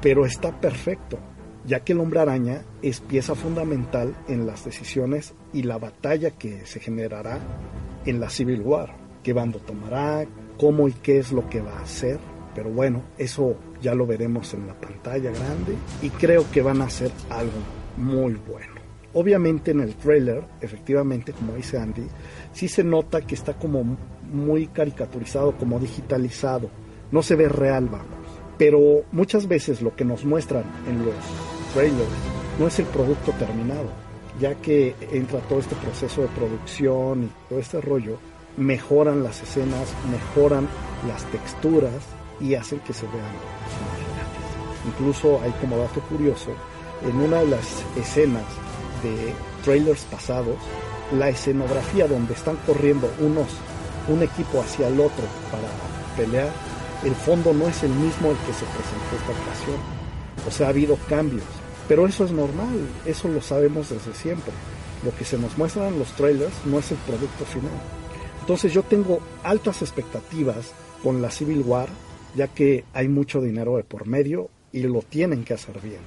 pero 0.00 0.24
está 0.26 0.60
perfecto, 0.60 1.18
ya 1.66 1.80
que 1.80 1.92
el 1.92 2.00
hombre 2.00 2.20
araña 2.20 2.62
es 2.82 3.00
pieza 3.00 3.34
fundamental 3.34 4.14
en 4.28 4.46
las 4.46 4.64
decisiones 4.64 5.34
y 5.52 5.62
la 5.62 5.78
batalla 5.78 6.30
que 6.30 6.66
se 6.66 6.80
generará 6.80 7.40
en 8.06 8.20
la 8.20 8.30
Civil 8.30 8.60
War. 8.60 8.94
¿Qué 9.22 9.32
bando 9.32 9.58
tomará? 9.58 10.26
¿Cómo 10.58 10.86
y 10.86 10.92
qué 10.92 11.18
es 11.18 11.32
lo 11.32 11.48
que 11.48 11.62
va 11.62 11.78
a 11.78 11.82
hacer? 11.82 12.18
Pero 12.54 12.70
bueno, 12.70 13.02
eso 13.18 13.56
ya 13.82 13.94
lo 13.94 14.06
veremos 14.06 14.54
en 14.54 14.66
la 14.66 14.74
pantalla 14.74 15.30
grande 15.30 15.74
y 16.02 16.10
creo 16.10 16.44
que 16.52 16.62
van 16.62 16.80
a 16.80 16.84
hacer 16.84 17.10
algo 17.30 17.58
muy 17.96 18.34
bueno. 18.34 18.73
Obviamente 19.14 19.70
en 19.70 19.80
el 19.80 19.94
trailer, 19.94 20.42
efectivamente, 20.60 21.32
como 21.32 21.54
dice 21.54 21.78
Andy, 21.78 22.06
sí 22.52 22.66
se 22.66 22.82
nota 22.82 23.20
que 23.20 23.36
está 23.36 23.54
como 23.54 23.96
muy 24.30 24.66
caricaturizado, 24.66 25.56
como 25.56 25.78
digitalizado. 25.78 26.68
No 27.12 27.22
se 27.22 27.36
ve 27.36 27.48
real, 27.48 27.86
vamos. 27.86 28.08
Pero 28.58 29.04
muchas 29.12 29.46
veces 29.46 29.82
lo 29.82 29.94
que 29.94 30.04
nos 30.04 30.24
muestran 30.24 30.64
en 30.88 31.04
los 31.06 31.14
trailers 31.72 32.08
no 32.58 32.66
es 32.66 32.78
el 32.80 32.86
producto 32.86 33.32
terminado, 33.38 33.88
ya 34.40 34.56
que 34.56 34.96
entra 35.12 35.38
todo 35.40 35.60
este 35.60 35.76
proceso 35.76 36.22
de 36.22 36.28
producción 36.28 37.24
y 37.24 37.48
todo 37.48 37.58
este 37.60 37.80
rollo, 37.80 38.18
mejoran 38.56 39.22
las 39.22 39.42
escenas, 39.42 39.94
mejoran 40.10 40.68
las 41.06 41.24
texturas 41.26 42.02
y 42.40 42.54
hacen 42.54 42.80
que 42.80 42.92
se 42.92 43.06
vean 43.06 43.34
Incluso 44.86 45.40
hay 45.40 45.52
como 45.60 45.78
dato 45.78 46.00
curioso, 46.02 46.50
en 47.08 47.16
una 47.16 47.38
de 47.38 47.46
las 47.46 47.84
escenas 47.96 48.44
de 49.04 49.32
trailers 49.62 50.02
pasados, 50.04 50.56
la 51.16 51.28
escenografía 51.28 52.08
donde 52.08 52.34
están 52.34 52.56
corriendo 52.66 53.08
unos, 53.20 53.46
un 54.08 54.22
equipo 54.22 54.60
hacia 54.60 54.88
el 54.88 54.98
otro 54.98 55.24
para 55.52 55.68
pelear, 56.16 56.50
el 57.04 57.14
fondo 57.14 57.52
no 57.52 57.68
es 57.68 57.82
el 57.84 57.90
mismo 57.90 58.30
el 58.30 58.36
que 58.38 58.52
se 58.52 58.64
presentó 58.64 59.16
esta 59.16 59.42
ocasión. 59.42 59.76
O 60.48 60.50
sea, 60.50 60.66
ha 60.66 60.70
habido 60.70 60.96
cambios. 61.08 61.44
Pero 61.86 62.06
eso 62.06 62.24
es 62.24 62.32
normal, 62.32 62.88
eso 63.04 63.28
lo 63.28 63.40
sabemos 63.40 63.90
desde 63.90 64.14
siempre. 64.14 64.52
Lo 65.04 65.14
que 65.16 65.24
se 65.24 65.38
nos 65.38 65.56
muestra 65.58 65.86
en 65.86 65.98
los 65.98 66.08
trailers 66.12 66.54
no 66.64 66.78
es 66.78 66.90
el 66.90 66.96
producto 66.98 67.44
final. 67.44 67.70
Entonces 68.40 68.72
yo 68.72 68.82
tengo 68.82 69.20
altas 69.42 69.82
expectativas 69.82 70.72
con 71.02 71.22
la 71.22 71.30
Civil 71.30 71.62
War 71.64 71.88
ya 72.34 72.48
que 72.48 72.84
hay 72.92 73.08
mucho 73.08 73.40
dinero 73.40 73.76
de 73.76 73.84
por 73.84 74.06
medio 74.06 74.50
y 74.72 74.82
lo 74.82 75.02
tienen 75.02 75.44
que 75.44 75.54
hacer 75.54 75.80
bien. 75.80 76.00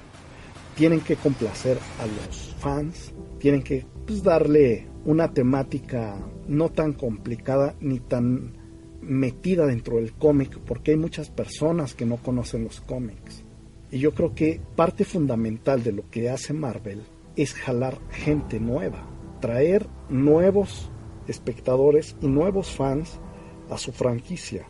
Tienen 0.78 1.00
que 1.00 1.16
complacer 1.16 1.76
a 1.98 2.06
los 2.06 2.54
fans, 2.60 3.12
tienen 3.38 3.62
que 3.62 3.84
pues, 4.06 4.22
darle 4.22 4.86
una 5.04 5.32
temática 5.32 6.16
no 6.46 6.70
tan 6.70 6.92
complicada 6.92 7.74
ni 7.80 7.98
tan 7.98 8.56
metida 9.02 9.66
dentro 9.66 9.96
del 9.96 10.12
cómic, 10.12 10.58
porque 10.60 10.92
hay 10.92 10.96
muchas 10.96 11.30
personas 11.30 11.94
que 11.94 12.06
no 12.06 12.18
conocen 12.18 12.62
los 12.62 12.80
cómics. 12.80 13.44
Y 13.90 13.98
yo 13.98 14.12
creo 14.14 14.34
que 14.34 14.60
parte 14.76 15.04
fundamental 15.04 15.82
de 15.82 15.92
lo 15.92 16.08
que 16.10 16.30
hace 16.30 16.52
Marvel 16.52 17.02
es 17.34 17.54
jalar 17.54 17.98
gente 18.10 18.60
nueva, 18.60 19.04
traer 19.40 19.88
nuevos 20.08 20.90
espectadores 21.26 22.16
y 22.20 22.28
nuevos 22.28 22.70
fans 22.70 23.18
a 23.68 23.78
su 23.78 23.90
franquicia 23.90 24.68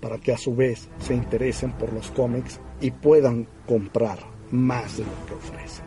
para 0.00 0.18
que 0.18 0.32
a 0.32 0.38
su 0.38 0.54
vez 0.54 0.88
se 0.98 1.14
interesen 1.14 1.72
por 1.72 1.92
los 1.92 2.10
cómics 2.10 2.60
y 2.80 2.92
puedan 2.92 3.48
comprar 3.66 4.37
más 4.50 4.96
de 4.96 5.04
lo 5.04 5.26
que 5.26 5.34
ofrecen. 5.34 5.84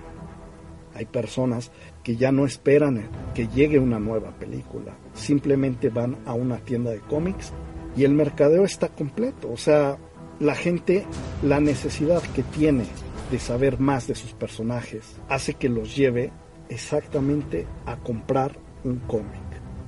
Hay 0.93 1.05
personas 1.05 1.71
que 2.03 2.15
ya 2.15 2.31
no 2.31 2.45
esperan 2.45 3.09
que 3.33 3.47
llegue 3.47 3.79
una 3.79 3.99
nueva 3.99 4.31
película, 4.31 4.97
simplemente 5.13 5.89
van 5.89 6.17
a 6.25 6.33
una 6.33 6.57
tienda 6.57 6.91
de 6.91 6.99
cómics 6.99 7.53
y 7.95 8.03
el 8.03 8.13
mercadeo 8.13 8.65
está 8.65 8.89
completo, 8.89 9.51
o 9.51 9.57
sea, 9.57 9.97
la 10.39 10.55
gente, 10.55 11.05
la 11.43 11.59
necesidad 11.59 12.21
que 12.33 12.43
tiene 12.43 12.85
de 13.31 13.39
saber 13.39 13.79
más 13.79 14.07
de 14.07 14.15
sus 14.15 14.33
personajes 14.33 15.15
hace 15.29 15.53
que 15.53 15.69
los 15.69 15.95
lleve 15.95 16.31
exactamente 16.69 17.67
a 17.85 17.97
comprar 17.97 18.57
un 18.83 18.97
cómic. 18.99 19.41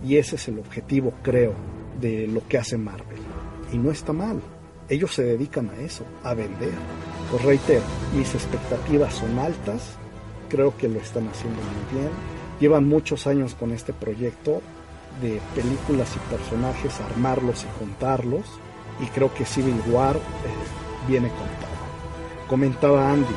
Y 0.05 0.17
ese 0.17 0.35
es 0.35 0.47
el 0.47 0.59
objetivo, 0.59 1.13
creo, 1.23 1.53
de 1.99 2.27
lo 2.27 2.45
que 2.47 2.57
hace 2.57 2.77
Marvel 2.77 3.19
y 3.71 3.77
no 3.77 3.91
está 3.91 4.13
mal. 4.13 4.41
Ellos 4.93 5.11
se 5.11 5.23
dedican 5.23 5.71
a 5.71 5.81
eso, 5.81 6.05
a 6.23 6.35
vender. 6.35 6.69
Pues 7.31 7.43
reitero, 7.43 7.81
mis 8.15 8.31
expectativas 8.35 9.15
son 9.15 9.39
altas, 9.39 9.95
creo 10.49 10.77
que 10.77 10.87
lo 10.87 10.99
están 10.99 11.27
haciendo 11.29 11.59
muy 11.63 11.99
bien. 11.99 12.11
Llevan 12.59 12.87
muchos 12.87 13.25
años 13.25 13.55
con 13.55 13.71
este 13.71 13.91
proyecto 13.91 14.61
de 15.19 15.41
películas 15.55 16.15
y 16.15 16.19
personajes, 16.29 17.01
armarlos 17.01 17.63
y 17.63 17.79
juntarlos, 17.79 18.45
y 18.99 19.07
creo 19.07 19.33
que 19.33 19.45
Civil 19.45 19.81
War 19.87 20.15
eh, 20.15 20.19
viene 21.07 21.29
con 21.29 21.39
todo. 21.39 22.47
Comentaba 22.47 23.11
Andy 23.11 23.33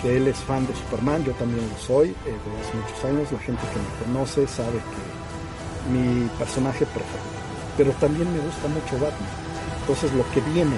que 0.00 0.16
él 0.16 0.28
es 0.28 0.36
fan 0.36 0.64
de 0.64 0.76
Superman, 0.76 1.24
yo 1.24 1.32
también 1.32 1.68
lo 1.68 1.76
soy, 1.76 2.10
eh, 2.10 2.14
desde 2.24 2.68
hace 2.68 2.76
muchos 2.76 3.04
años, 3.04 3.32
la 3.32 3.38
gente 3.40 3.62
que 3.72 3.80
me 3.80 4.14
conoce 4.14 4.46
sabe 4.46 4.78
que 4.78 5.92
mi 5.92 6.28
personaje 6.38 6.86
preferido, 6.86 7.34
pero 7.76 7.90
también 7.94 8.32
me 8.32 8.38
gusta 8.38 8.68
mucho 8.68 8.92
Batman 9.04 9.43
entonces 9.84 10.14
lo 10.14 10.24
que 10.30 10.40
viene 10.52 10.76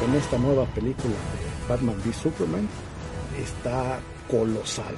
con 0.00 0.14
esta 0.14 0.38
nueva 0.38 0.64
película 0.66 1.10
de 1.10 1.68
Batman 1.68 1.96
v 2.04 2.12
Superman 2.12 2.68
está 3.42 3.98
colosal. 4.30 4.94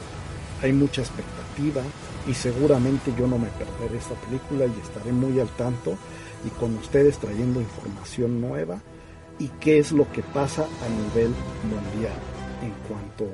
Hay 0.63 0.75
mucha 0.75 1.01
expectativa 1.01 1.81
y 2.29 2.35
seguramente 2.35 3.15
yo 3.19 3.27
no 3.27 3.39
me 3.39 3.49
perderé 3.49 3.97
esta 3.97 4.15
película 4.17 4.67
y 4.67 4.79
estaré 4.83 5.11
muy 5.11 5.41
al 5.41 5.49
tanto 5.49 5.97
y 6.45 6.51
con 6.51 6.77
ustedes 6.77 7.17
trayendo 7.17 7.63
información 7.63 8.43
nueva 8.43 8.79
y 9.39 9.49
qué 9.59 9.79
es 9.79 9.91
lo 9.91 10.11
que 10.13 10.23
pasa 10.23 10.65
a 10.65 10.89
nivel 10.91 11.33
mundial 11.65 12.19
en 12.61 12.73
cuanto 12.87 13.25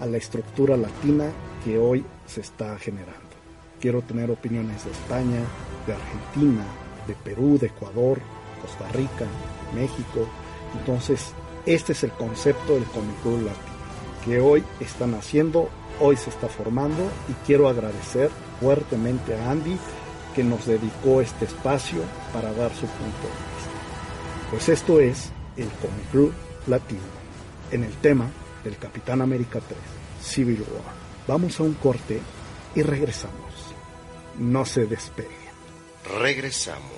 a 0.00 0.06
la 0.06 0.16
estructura 0.16 0.78
latina 0.78 1.26
que 1.62 1.78
hoy 1.78 2.06
se 2.26 2.40
está 2.40 2.78
generando. 2.78 3.12
Quiero 3.82 4.00
tener 4.00 4.30
opiniones 4.30 4.86
de 4.86 4.92
España, 4.92 5.40
de 5.86 5.92
Argentina, 5.92 6.64
de 7.06 7.14
Perú, 7.16 7.58
de 7.60 7.66
Ecuador, 7.66 8.18
Costa 8.60 8.88
Rica, 8.92 9.26
México. 9.74 10.28
Entonces, 10.78 11.32
este 11.66 11.92
es 11.92 12.02
el 12.04 12.12
concepto 12.12 12.74
del 12.74 12.84
Comic 12.84 13.24
Latino, 13.24 13.78
que 14.24 14.40
hoy 14.40 14.64
están 14.80 15.14
haciendo, 15.14 15.68
hoy 16.00 16.16
se 16.16 16.30
está 16.30 16.48
formando 16.48 17.02
y 17.28 17.32
quiero 17.46 17.68
agradecer 17.68 18.30
fuertemente 18.60 19.36
a 19.36 19.50
Andy 19.50 19.76
que 20.34 20.44
nos 20.44 20.66
dedicó 20.66 21.20
este 21.20 21.46
espacio 21.46 22.00
para 22.32 22.52
dar 22.52 22.70
su 22.72 22.86
punto 22.86 23.22
de 23.22 23.34
vista. 23.34 24.50
Pues 24.50 24.68
esto 24.68 25.00
es 25.00 25.30
el 25.56 25.68
Comic 25.68 26.32
Latino, 26.66 27.00
en 27.70 27.84
el 27.84 27.92
tema 27.94 28.30
del 28.64 28.76
Capitán 28.76 29.20
América 29.20 29.60
3, 29.60 29.78
Civil 30.22 30.60
War. 30.60 30.94
Vamos 31.26 31.58
a 31.60 31.64
un 31.64 31.74
corte 31.74 32.20
y 32.74 32.82
regresamos. 32.82 33.74
No 34.38 34.64
se 34.64 34.86
despeguen. 34.86 35.32
Regresamos. 36.18 36.97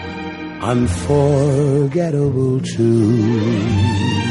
unforgettable 0.61 2.61
too. 2.61 4.30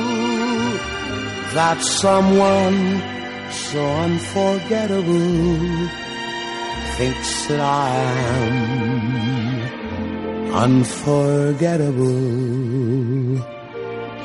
that 1.53 1.81
someone 1.81 3.01
so 3.51 3.81
unforgettable 4.07 5.89
thinks 6.97 7.47
that 7.47 7.59
I 7.59 7.89
am 8.39 8.55
unforgettable 10.53 13.41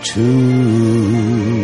too. 0.05 1.57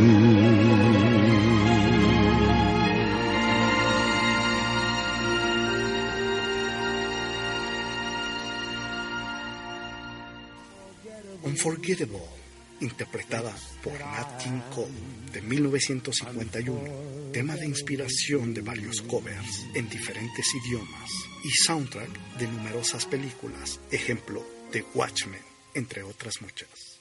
Unforgettable, 11.44 12.28
interpretada 12.80 13.52
por 13.82 13.98
Nat 13.98 14.36
King 14.38 14.62
Cole 14.74 15.21
de 15.32 15.42
1951, 15.42 16.80
tema 17.32 17.56
de 17.56 17.66
inspiración 17.66 18.52
de 18.54 18.60
varios 18.60 19.00
covers 19.02 19.66
en 19.74 19.88
diferentes 19.88 20.46
idiomas 20.54 21.10
y 21.44 21.50
soundtrack 21.50 22.10
de 22.38 22.46
numerosas 22.48 23.06
películas, 23.06 23.80
ejemplo 23.90 24.44
de 24.72 24.84
Watchmen, 24.94 25.40
entre 25.74 26.02
otras 26.02 26.42
muchas. 26.42 27.00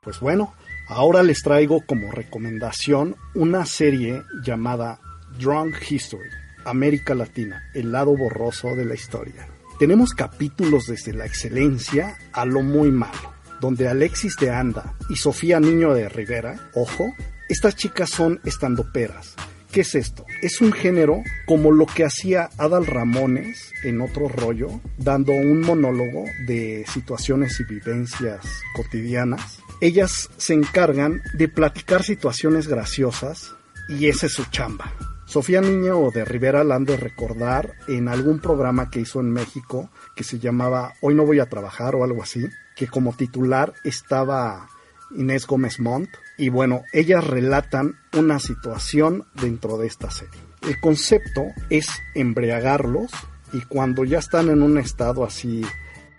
Pues 0.00 0.20
bueno, 0.20 0.54
ahora 0.88 1.22
les 1.22 1.42
traigo 1.42 1.84
como 1.86 2.10
recomendación 2.10 3.16
una 3.34 3.66
serie 3.66 4.22
llamada 4.42 5.00
Drunk 5.38 5.76
History, 5.90 6.30
América 6.64 7.14
Latina, 7.14 7.70
el 7.74 7.92
lado 7.92 8.16
borroso 8.16 8.74
de 8.74 8.84
la 8.84 8.94
historia. 8.94 9.46
Tenemos 9.78 10.12
capítulos 10.12 10.86
desde 10.86 11.12
la 11.12 11.26
excelencia 11.26 12.16
a 12.32 12.44
lo 12.44 12.62
muy 12.62 12.90
malo 12.90 13.38
donde 13.60 13.88
Alexis 13.88 14.36
de 14.36 14.50
Anda 14.50 14.94
y 15.08 15.16
Sofía 15.16 15.60
Niño 15.60 15.92
de 15.94 16.08
Rivera, 16.08 16.70
ojo, 16.74 17.14
estas 17.48 17.76
chicas 17.76 18.10
son 18.10 18.40
estandoperas. 18.44 19.34
¿Qué 19.72 19.82
es 19.82 19.94
esto? 19.94 20.24
Es 20.42 20.62
un 20.62 20.72
género 20.72 21.22
como 21.46 21.72
lo 21.72 21.84
que 21.84 22.04
hacía 22.04 22.48
Adal 22.56 22.86
Ramones 22.86 23.72
en 23.84 24.00
otro 24.00 24.28
rollo, 24.28 24.80
dando 24.96 25.32
un 25.32 25.60
monólogo 25.60 26.24
de 26.46 26.86
situaciones 26.90 27.60
y 27.60 27.64
vivencias 27.64 28.46
cotidianas. 28.74 29.58
Ellas 29.80 30.30
se 30.38 30.54
encargan 30.54 31.20
de 31.34 31.48
platicar 31.48 32.02
situaciones 32.02 32.66
graciosas 32.66 33.54
y 33.88 34.06
esa 34.06 34.26
es 34.26 34.32
su 34.32 34.44
chamba. 34.46 34.94
Sofía 35.26 35.60
Niño 35.60 36.10
de 36.10 36.24
Rivera 36.24 36.64
la 36.64 36.76
han 36.76 36.86
de 36.86 36.96
recordar 36.96 37.74
en 37.86 38.08
algún 38.08 38.38
programa 38.38 38.90
que 38.90 39.00
hizo 39.00 39.20
en 39.20 39.30
México 39.30 39.90
que 40.16 40.24
se 40.24 40.38
llamaba 40.38 40.94
Hoy 41.02 41.14
no 41.14 41.26
voy 41.26 41.40
a 41.40 41.50
trabajar 41.50 41.94
o 41.94 42.04
algo 42.04 42.22
así, 42.22 42.48
que 42.74 42.86
como 42.86 43.14
titular 43.14 43.74
estaba 43.84 44.70
Inés 45.14 45.46
Gómez 45.46 45.80
Montt. 45.80 46.08
Y 46.38 46.50
bueno, 46.50 46.84
ellas 46.92 47.26
relatan 47.26 47.98
una 48.16 48.38
situación 48.38 49.26
dentro 49.34 49.76
de 49.76 49.88
esta 49.88 50.10
serie. 50.10 50.40
El 50.62 50.80
concepto 50.80 51.46
es 51.68 51.88
embriagarlos 52.14 53.10
y 53.52 53.60
cuando 53.62 54.04
ya 54.04 54.18
están 54.18 54.48
en 54.48 54.62
un 54.62 54.78
estado 54.78 55.24
así 55.24 55.64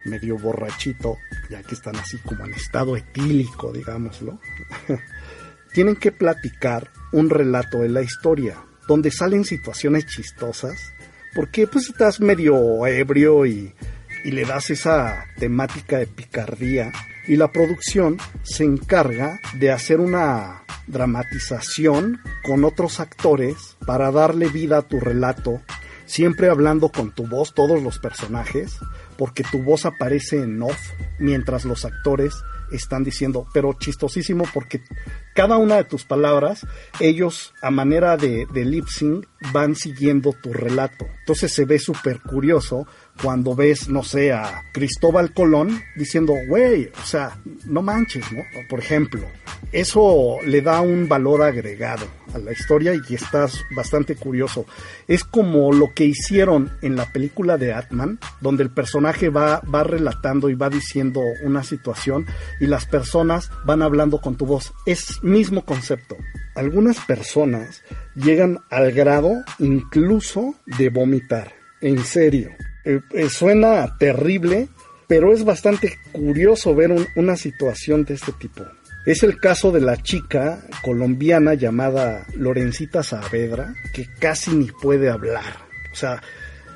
medio 0.05 0.37
borrachito, 0.37 1.17
ya 1.49 1.63
que 1.63 1.75
están 1.75 1.95
así 1.95 2.17
como 2.19 2.45
en 2.45 2.53
estado 2.53 2.97
etílico, 2.97 3.71
digámoslo, 3.71 4.39
tienen 5.73 5.95
que 5.95 6.11
platicar 6.11 6.91
un 7.11 7.29
relato 7.29 7.79
de 7.79 7.89
la 7.89 8.01
historia, 8.01 8.57
donde 8.87 9.11
salen 9.11 9.45
situaciones 9.45 10.05
chistosas, 10.05 10.93
porque 11.35 11.67
pues 11.67 11.89
estás 11.89 12.19
medio 12.19 12.85
ebrio 12.87 13.45
y 13.45 13.73
y 14.23 14.31
le 14.31 14.45
das 14.45 14.69
esa 14.69 15.25
temática 15.37 15.97
de 15.97 16.07
picardía 16.07 16.91
y 17.29 17.35
la 17.35 17.51
producción 17.51 18.17
se 18.41 18.63
encarga 18.63 19.39
de 19.53 19.71
hacer 19.71 19.99
una 19.99 20.63
dramatización 20.87 22.19
con 22.43 22.65
otros 22.65 22.99
actores 22.99 23.77
para 23.85 24.11
darle 24.11 24.47
vida 24.49 24.79
a 24.79 24.81
tu 24.81 24.99
relato, 24.99 25.61
siempre 26.07 26.49
hablando 26.49 26.89
con 26.89 27.11
tu 27.11 27.27
voz 27.27 27.53
todos 27.53 27.83
los 27.83 27.99
personajes, 27.99 28.79
porque 29.15 29.43
tu 29.43 29.61
voz 29.61 29.85
aparece 29.85 30.37
en 30.41 30.59
off 30.63 30.79
mientras 31.19 31.65
los 31.65 31.85
actores 31.85 32.33
están 32.71 33.03
diciendo, 33.03 33.47
pero 33.53 33.73
chistosísimo 33.73 34.45
porque 34.53 34.81
cada 35.35 35.57
una 35.57 35.75
de 35.75 35.83
tus 35.83 36.05
palabras, 36.05 36.65
ellos 36.99 37.53
a 37.61 37.69
manera 37.69 38.17
de, 38.17 38.47
de 38.51 38.65
lip 38.65 38.87
sync 38.87 39.27
van 39.53 39.75
siguiendo 39.75 40.33
tu 40.33 40.51
relato. 40.51 41.05
Entonces 41.19 41.53
se 41.53 41.65
ve 41.65 41.79
súper 41.79 42.21
curioso 42.21 42.87
cuando 43.21 43.55
ves, 43.55 43.89
no 43.89 44.03
sé, 44.03 44.31
a 44.31 44.63
Cristóbal 44.71 45.33
Colón 45.33 45.81
diciendo, 45.95 46.33
güey, 46.47 46.89
o 47.01 47.05
sea, 47.05 47.37
no 47.65 47.81
manches, 47.81 48.31
¿no? 48.31 48.41
Por 48.69 48.79
ejemplo, 48.79 49.21
eso 49.71 50.37
le 50.45 50.61
da 50.61 50.81
un 50.81 51.07
valor 51.07 51.41
agregado 51.43 52.07
a 52.33 52.37
la 52.37 52.51
historia 52.51 52.93
y 52.93 53.13
estás 53.13 53.63
bastante 53.75 54.15
curioso. 54.15 54.65
Es 55.07 55.23
como 55.23 55.71
lo 55.71 55.93
que 55.93 56.05
hicieron 56.05 56.71
en 56.81 56.95
la 56.95 57.11
película 57.11 57.57
de 57.57 57.73
Atman, 57.73 58.19
donde 58.41 58.63
el 58.63 58.71
personaje 58.71 59.29
va, 59.29 59.61
va 59.61 59.83
relatando 59.83 60.49
y 60.49 60.55
va 60.55 60.69
diciendo 60.69 61.21
una 61.43 61.63
situación 61.63 62.25
y 62.59 62.67
las 62.67 62.85
personas 62.85 63.51
van 63.65 63.81
hablando 63.81 64.21
con 64.21 64.35
tu 64.35 64.45
voz. 64.45 64.73
Es 64.85 65.23
mismo 65.23 65.65
concepto. 65.65 66.17
Algunas 66.55 66.99
personas 67.05 67.83
llegan 68.15 68.59
al 68.69 68.91
grado 68.91 69.31
incluso 69.59 70.55
de 70.65 70.89
vomitar. 70.89 71.53
En 71.81 72.03
serio. 72.03 72.49
Eh, 72.89 73.01
eh, 73.13 73.29
suena 73.29 73.97
terrible, 73.97 74.67
pero 75.07 75.33
es 75.33 75.43
bastante 75.43 75.97
curioso 76.11 76.73
ver 76.73 76.91
un- 76.91 77.07
una 77.15 77.35
situación 77.35 78.03
de 78.05 78.15
este 78.15 78.31
tipo. 78.33 78.65
Es 79.05 79.23
el 79.23 79.37
caso 79.39 79.71
de 79.71 79.81
la 79.81 79.97
chica 79.97 80.61
colombiana 80.81 81.53
llamada 81.53 82.25
Lorencita 82.35 83.03
Saavedra, 83.03 83.73
que 83.93 84.07
casi 84.19 84.51
ni 84.55 84.67
puede 84.71 85.09
hablar. 85.09 85.53
O 85.93 85.95
sea, 85.95 86.21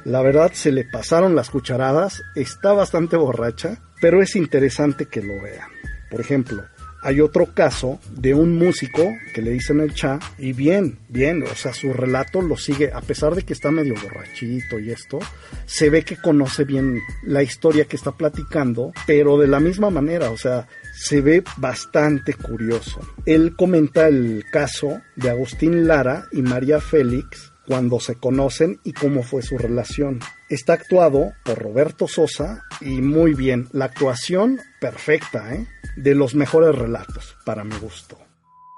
la 0.06 0.22
verdad 0.22 0.52
se 0.54 0.72
le 0.72 0.84
pasaron 0.86 1.36
las 1.36 1.50
cucharadas, 1.50 2.22
está 2.36 2.74
bastante 2.74 3.16
borracha, 3.18 3.78
pero 4.02 4.22
es 4.22 4.36
interesante 4.36 5.06
que 5.08 5.22
lo 5.22 5.42
vean. 5.42 5.70
Por 6.12 6.22
ejemplo, 6.22 6.64
hay 7.04 7.20
otro 7.20 7.54
caso 7.54 8.00
de 8.12 8.34
un 8.34 8.58
músico 8.58 9.14
que 9.34 9.42
le 9.42 9.52
dicen 9.52 9.82
el 9.82 9.94
cha 9.94 10.20
y 10.38 10.54
bien, 10.54 10.98
bien, 11.10 11.44
o 11.44 11.56
sea, 11.56 11.74
su 11.74 11.94
relato 11.94 12.42
lo 12.42 12.58
sigue, 12.58 12.92
a 12.94 13.02
pesar 13.02 13.36
de 13.36 13.44
que 13.44 13.54
está 13.54 13.72
medio 13.72 13.94
borrachito 14.02 14.80
y 14.80 14.90
esto, 14.90 15.20
se 15.66 15.90
ve 15.90 16.04
que 16.04 16.18
conoce 16.18 16.64
bien 16.64 17.02
la 17.24 17.44
historia 17.44 17.86
que 17.86 17.98
está 17.98 18.14
platicando, 18.14 18.94
pero 19.06 19.38
de 19.38 19.48
la 19.48 19.60
misma 19.60 19.90
manera, 19.90 20.32
o 20.32 20.38
sea, 20.38 20.68
se 20.96 21.22
ve 21.22 21.44
bastante 21.58 22.34
curioso. 22.34 23.00
Él 23.26 23.56
comenta 23.56 24.08
el 24.08 24.46
caso 24.52 25.02
de 25.16 25.30
Agustín 25.30 25.88
Lara 25.88 26.26
y 26.32 26.42
María 26.42 26.80
Félix 26.80 27.52
cuando 27.68 28.00
se 28.00 28.16
conocen 28.16 28.80
y 28.84 28.94
cómo 28.94 29.24
fue 29.24 29.42
su 29.42 29.58
relación. 29.58 30.20
Está 30.54 30.74
actuado 30.74 31.34
por 31.44 31.58
Roberto 31.58 32.08
Sosa 32.08 32.62
y 32.80 33.02
muy 33.02 33.34
bien. 33.34 33.70
La 33.72 33.86
actuación 33.86 34.62
perfecta, 34.80 35.52
¿eh? 35.52 35.66
De 35.96 36.14
los 36.14 36.36
mejores 36.36 36.76
relatos, 36.76 37.36
para 37.44 37.64
mi 37.64 37.76
gusto. 37.78 38.20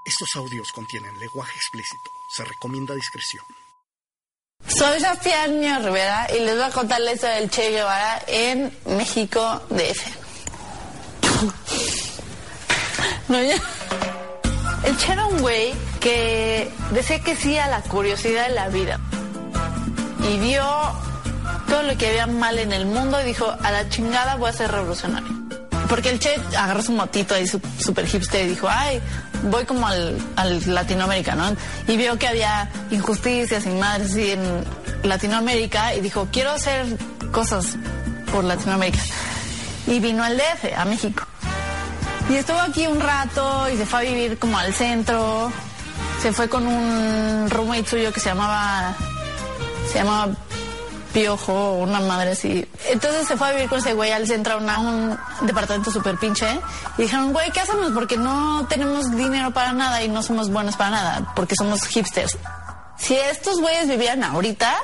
Estos 0.07 0.29
audios 0.37 0.69
contienen 0.73 1.11
lenguaje 1.19 1.51
explícito. 1.53 2.09
Se 2.33 2.45
recomienda 2.45 2.95
discreción. 2.95 3.43
Soy 4.65 5.01
Sofía 5.01 5.47
Niño 5.47 5.79
Rivera 5.79 6.27
y 6.33 6.45
les 6.45 6.55
voy 6.55 6.63
a 6.63 6.69
contar 6.69 7.01
la 7.01 7.11
historia 7.11 7.35
del 7.35 7.49
Che 7.49 7.69
Guevara 7.69 8.23
en 8.25 8.71
México 8.97 9.61
DF. 9.69 10.01
No, 13.27 13.43
ya. 13.43 13.57
El 14.85 14.95
Che 14.95 15.11
era 15.11 15.25
un 15.25 15.41
güey 15.41 15.73
que 15.99 16.71
decía 16.91 17.19
que 17.19 17.35
sí 17.35 17.57
a 17.57 17.67
la 17.67 17.81
curiosidad 17.81 18.47
de 18.47 18.53
la 18.53 18.69
vida. 18.69 18.97
Y 20.31 20.37
vio 20.39 20.63
todo 21.67 21.83
lo 21.83 21.97
que 21.97 22.07
había 22.09 22.27
mal 22.27 22.57
en 22.59 22.71
el 22.71 22.85
mundo 22.85 23.19
y 23.21 23.25
dijo, 23.25 23.53
a 23.63 23.71
la 23.71 23.87
chingada 23.89 24.35
voy 24.35 24.49
a 24.49 24.53
ser 24.53 24.71
revolucionario. 24.71 25.29
Porque 25.89 26.09
el 26.09 26.19
Che 26.19 26.35
agarró 26.57 26.81
su 26.81 26.91
motito 26.93 27.35
ahí 27.35 27.47
su- 27.47 27.61
super 27.79 28.07
hipster 28.07 28.45
y 28.45 28.49
dijo, 28.49 28.67
ay, 28.69 28.99
voy 29.43 29.65
como 29.65 29.87
al, 29.87 30.17
al 30.35 30.73
Latinoamérica, 30.73 31.35
¿no? 31.35 31.55
Y 31.87 31.95
vio 31.97 32.17
que 32.17 32.27
había 32.27 32.69
injusticias 32.89 33.65
y 33.65 33.69
madres 33.69 34.11
así 34.11 34.31
en 34.31 34.63
Latinoamérica 35.03 35.93
y 35.93 36.01
dijo, 36.01 36.27
quiero 36.31 36.51
hacer 36.51 36.85
cosas 37.31 37.77
por 38.31 38.43
Latinoamérica. 38.43 39.03
Y 39.87 39.99
vino 39.99 40.23
al 40.23 40.37
DF, 40.37 40.75
a 40.75 40.85
México. 40.85 41.23
Y 42.29 42.35
estuvo 42.35 42.57
aquí 42.59 42.87
un 42.87 42.99
rato 42.99 43.69
y 43.69 43.77
se 43.77 43.85
fue 43.85 43.99
a 43.99 44.01
vivir 44.01 44.39
como 44.39 44.57
al 44.57 44.73
centro. 44.73 45.51
Se 46.19 46.33
fue 46.33 46.49
con 46.49 46.65
un 46.65 47.47
roommate 47.51 47.85
suyo 47.87 48.11
que 48.11 48.19
se 48.19 48.29
llamaba, 48.29 48.95
se 49.91 49.99
llamaba 49.99 50.29
Piojo 51.15 51.53
o 51.53 51.75
una 51.77 52.01
madre 52.01 52.31
así. 52.31 52.67
Entonces 52.89 53.25
se 53.25 53.37
fue 53.37 53.47
a 53.47 53.51
vivir 53.53 53.69
con 53.69 53.79
ese 53.79 53.93
güey 53.93 54.11
al 54.11 54.27
centro 54.27 54.59
a 54.59 54.79
un 54.79 55.17
departamento 55.43 55.89
súper 55.89 56.17
pinche. 56.17 56.45
Y 56.97 57.03
dijeron, 57.03 57.31
güey, 57.31 57.51
¿qué 57.51 57.61
hacemos? 57.61 57.93
Porque 57.93 58.17
no 58.17 58.67
tenemos 58.67 59.09
dinero 59.15 59.51
para 59.51 59.71
nada 59.71 60.03
y 60.03 60.09
no 60.09 60.21
somos 60.21 60.49
buenos 60.51 60.75
para 60.75 60.89
nada, 60.89 61.33
porque 61.33 61.55
somos 61.55 61.85
hipsters. 61.85 62.37
Si 62.97 63.15
estos 63.15 63.61
güeyes 63.61 63.87
vivieran 63.87 64.25
ahorita, 64.25 64.75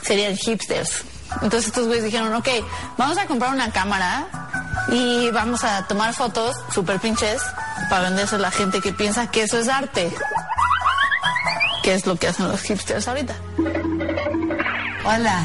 serían 0.00 0.34
hipsters. 0.36 1.04
Entonces 1.42 1.66
estos 1.66 1.86
güeyes 1.86 2.04
dijeron, 2.04 2.32
ok, 2.32 2.48
vamos 2.96 3.18
a 3.18 3.26
comprar 3.26 3.52
una 3.52 3.70
cámara 3.70 4.24
y 4.88 5.30
vamos 5.32 5.64
a 5.64 5.86
tomar 5.86 6.14
fotos 6.14 6.56
súper 6.72 6.98
pinches 6.98 7.42
para 7.90 8.04
venderse 8.04 8.36
a 8.36 8.38
la 8.38 8.50
gente 8.50 8.80
que 8.80 8.94
piensa 8.94 9.30
que 9.30 9.42
eso 9.42 9.58
es 9.58 9.68
arte. 9.68 10.10
Que 11.82 11.92
es 11.92 12.06
lo 12.06 12.16
que 12.16 12.28
hacen 12.28 12.48
los 12.48 12.62
hipsters 12.62 13.06
ahorita. 13.06 13.36
Hola, 15.04 15.44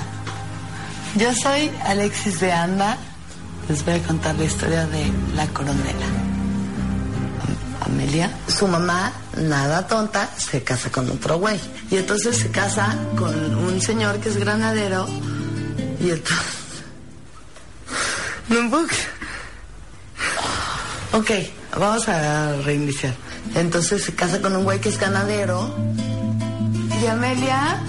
yo 1.15 1.33
soy 1.33 1.71
Alexis 1.85 2.39
de 2.39 2.51
Anda. 2.51 2.97
Les 3.67 3.83
voy 3.85 3.95
a 3.95 3.99
contar 4.03 4.35
la 4.35 4.43
historia 4.45 4.85
de 4.87 5.11
la 5.35 5.45
coronela. 5.47 6.05
Am- 7.85 7.91
Amelia, 7.93 8.31
su 8.47 8.67
mamá, 8.67 9.11
nada 9.37 9.87
tonta, 9.87 10.29
se 10.37 10.63
casa 10.63 10.89
con 10.91 11.09
otro 11.09 11.37
güey. 11.37 11.59
Y 11.91 11.97
entonces 11.97 12.37
se 12.37 12.49
casa 12.49 12.95
con 13.17 13.55
un 13.55 13.79
señor 13.81 14.19
que 14.19 14.29
es 14.29 14.37
granadero. 14.37 15.07
Y 15.99 16.09
entonces... 16.09 16.45
No 18.49 18.69
puedo. 18.69 18.87
Ok, 21.13 21.31
vamos 21.77 22.07
a 22.09 22.53
reiniciar. 22.63 23.13
Entonces 23.55 24.03
se 24.03 24.13
casa 24.15 24.41
con 24.41 24.55
un 24.55 24.63
güey 24.63 24.79
que 24.79 24.89
es 24.89 24.97
ganadero. 24.99 25.75
Y 27.01 27.05
Amelia 27.07 27.79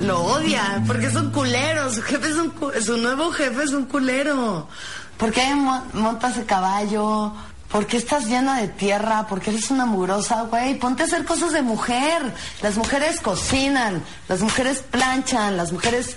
lo 0.00 0.22
odia 0.22 0.82
porque 0.86 1.06
es 1.06 1.14
un 1.14 1.30
culero. 1.30 1.92
Su 1.92 2.02
jefe 2.02 2.28
es 2.28 2.36
un 2.36 2.50
cu- 2.50 2.72
su 2.84 2.96
nuevo 2.96 3.30
jefe 3.32 3.64
es 3.64 3.70
un 3.72 3.84
culero. 3.86 4.68
¿Por 5.16 5.30
qué 5.32 5.54
mo- 5.54 5.84
montas 5.92 6.36
el 6.38 6.46
caballo? 6.46 7.32
¿Por 7.70 7.86
qué 7.86 7.98
estás 7.98 8.26
llena 8.26 8.60
de 8.60 8.68
tierra? 8.68 9.26
¿Por 9.28 9.40
qué 9.40 9.50
eres 9.50 9.70
una 9.70 9.86
mugrosa, 9.86 10.42
güey? 10.42 10.74
Ponte 10.78 11.02
a 11.02 11.06
hacer 11.06 11.24
cosas 11.24 11.52
de 11.52 11.62
mujer. 11.62 12.34
Las 12.62 12.76
mujeres 12.76 13.20
cocinan, 13.20 14.02
las 14.28 14.40
mujeres 14.40 14.82
planchan, 14.90 15.56
las 15.56 15.70
mujeres 15.72 16.16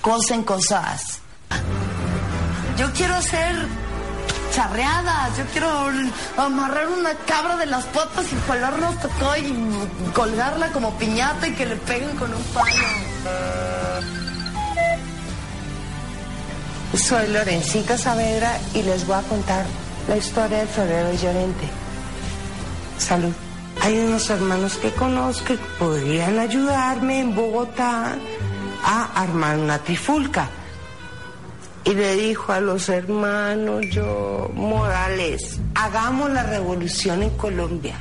cosen 0.00 0.42
cosas. 0.42 1.20
Yo 2.78 2.90
quiero 2.94 3.14
hacer 3.14 3.54
charreadas, 4.52 5.36
yo 5.38 5.44
quiero 5.52 5.68
amarrar 6.36 6.88
una 6.88 7.14
cabra 7.26 7.56
de 7.56 7.66
las 7.66 7.84
patas 7.86 8.26
y 8.32 8.36
jalarla 8.46 8.88
hasta 8.88 9.08
acá 9.08 9.38
y 9.38 10.12
colgarla 10.12 10.68
como 10.68 10.96
piñata 10.98 11.48
y 11.48 11.54
que 11.54 11.66
le 11.66 11.76
peguen 11.76 12.16
con 12.16 12.32
un 12.32 12.42
palo. 12.44 12.70
Soy 16.94 17.28
Lorencita 17.28 17.96
Saavedra 17.96 18.58
y 18.74 18.82
les 18.82 19.06
voy 19.06 19.16
a 19.16 19.22
contar 19.22 19.64
la 20.08 20.16
historia 20.16 20.58
del 20.58 20.68
florero 20.68 21.12
llorente. 21.14 21.68
Salud. 22.98 23.32
Hay 23.80 23.98
unos 23.98 24.28
hermanos 24.28 24.76
que 24.76 24.90
conozco 24.92 25.46
que 25.46 25.56
podrían 25.78 26.38
ayudarme 26.38 27.20
en 27.20 27.34
Bogotá 27.34 28.16
a 28.84 29.22
armar 29.22 29.56
una 29.56 29.78
trifulca. 29.78 30.48
Y 31.84 31.94
le 31.94 32.14
dijo 32.16 32.52
a 32.52 32.60
los 32.60 32.88
hermanos 32.88 33.84
yo, 33.90 34.50
Morales, 34.54 35.58
hagamos 35.74 36.30
la 36.30 36.44
revolución 36.44 37.22
en 37.22 37.30
Colombia. 37.30 37.96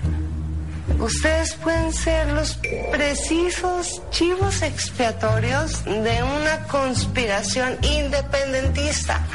Ustedes 1.00 1.56
pueden 1.56 1.92
ser 1.92 2.32
los 2.34 2.60
precisos 2.92 4.02
chivos 4.12 4.62
expiatorios 4.62 5.84
de 5.86 6.24
una 6.24 6.68
conspiración 6.68 7.78
independentista. 7.82 9.26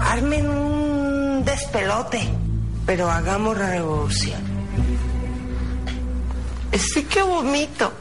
Armen 0.00 0.48
un 0.48 1.44
despelote, 1.44 2.20
pero 2.86 3.10
hagamos 3.10 3.58
la 3.58 3.70
revolución. 3.70 4.40
Sí 6.78 7.02
que 7.04 7.22
vomito. 7.22 7.92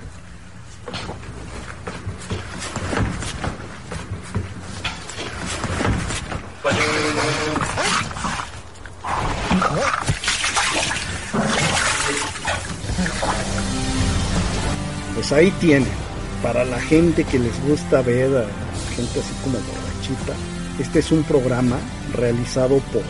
Pues 15.15 15.31
ahí 15.31 15.51
tiene, 15.61 15.87
para 16.43 16.65
la 16.65 16.79
gente 16.81 17.23
que 17.23 17.39
les 17.39 17.61
gusta 17.63 18.01
ver 18.01 18.35
a 18.37 18.45
gente 18.95 19.19
así 19.19 19.33
como 19.43 19.57
borrachita, 19.59 20.33
este 20.79 20.99
es 20.99 21.11
un 21.11 21.23
programa 21.23 21.77
realizado 22.13 22.79
por 22.91 23.03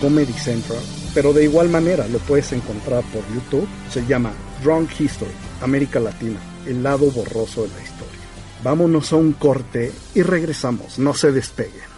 Comedy 0.00 0.32
Central, 0.32 0.82
pero 1.14 1.32
de 1.32 1.44
igual 1.44 1.68
manera 1.68 2.08
lo 2.08 2.18
puedes 2.20 2.52
encontrar 2.52 3.02
por 3.12 3.22
YouTube, 3.34 3.68
se 3.90 4.06
llama 4.06 4.32
Drunk 4.62 4.98
History, 4.98 5.32
América 5.60 6.00
Latina, 6.00 6.40
el 6.66 6.82
lado 6.82 7.10
borroso 7.10 7.64
de 7.64 7.68
la 7.68 7.82
historia. 7.82 8.20
Vámonos 8.62 9.12
a 9.12 9.16
un 9.16 9.32
corte 9.32 9.92
y 10.14 10.22
regresamos, 10.22 10.98
no 10.98 11.12
se 11.12 11.32
despeguen. 11.32 11.93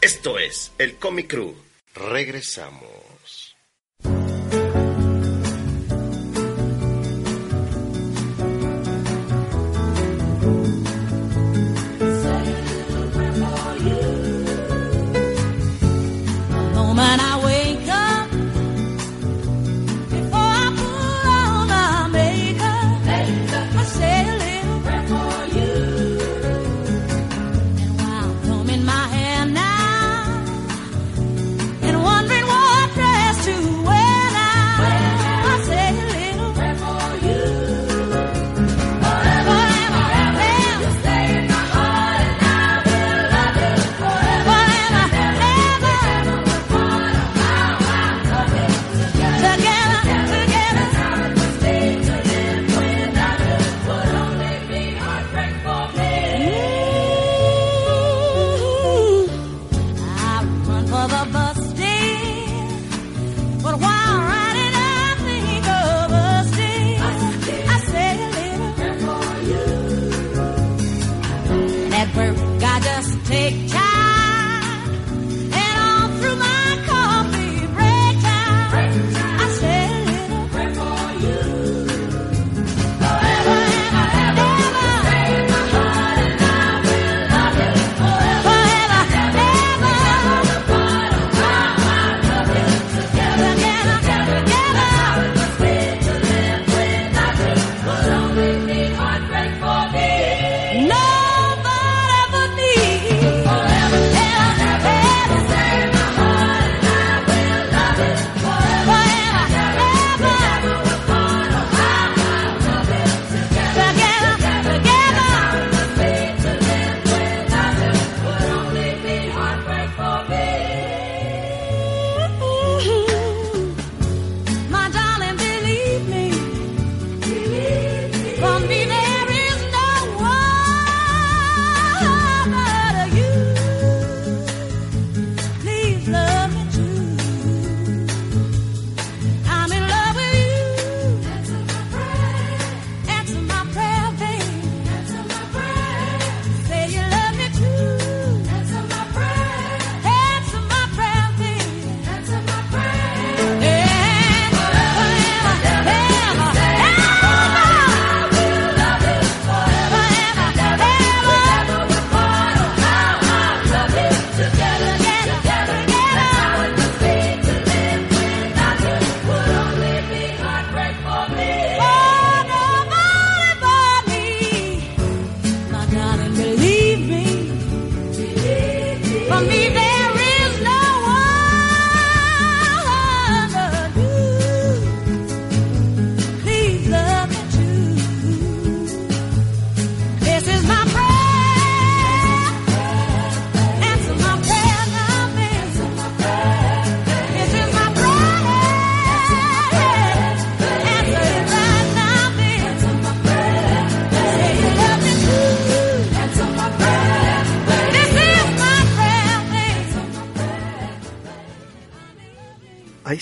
Esto 0.00 0.38
es 0.38 0.72
el 0.78 0.96
Comic 0.96 1.28
Crew. 1.28 1.54
Regresamos. 1.94 3.05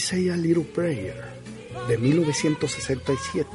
Say 0.05 0.29
a 0.29 0.37
Little 0.37 0.65
Prayer 0.65 1.17
de 1.89 1.97
1967, 1.97 3.49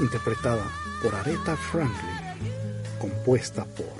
interpretada 0.00 0.64
por 1.02 1.14
Aretha 1.14 1.58
Franklin, 1.58 2.64
compuesta 2.98 3.66
por 3.66 3.92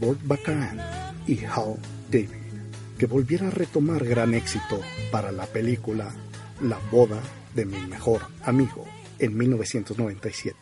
Bob 0.00 0.16
Baccarat 0.24 1.12
y 1.26 1.44
Hal 1.44 1.76
David, 2.10 2.30
que 2.96 3.04
volviera 3.04 3.48
a 3.48 3.50
retomar 3.50 4.02
gran 4.06 4.32
éxito 4.32 4.80
para 5.10 5.30
la 5.30 5.44
película 5.44 6.10
La 6.62 6.78
boda 6.90 7.20
de 7.54 7.66
mi 7.66 7.80
mejor 7.80 8.22
amigo 8.42 8.86
en 9.18 9.36
1997. 9.36 10.56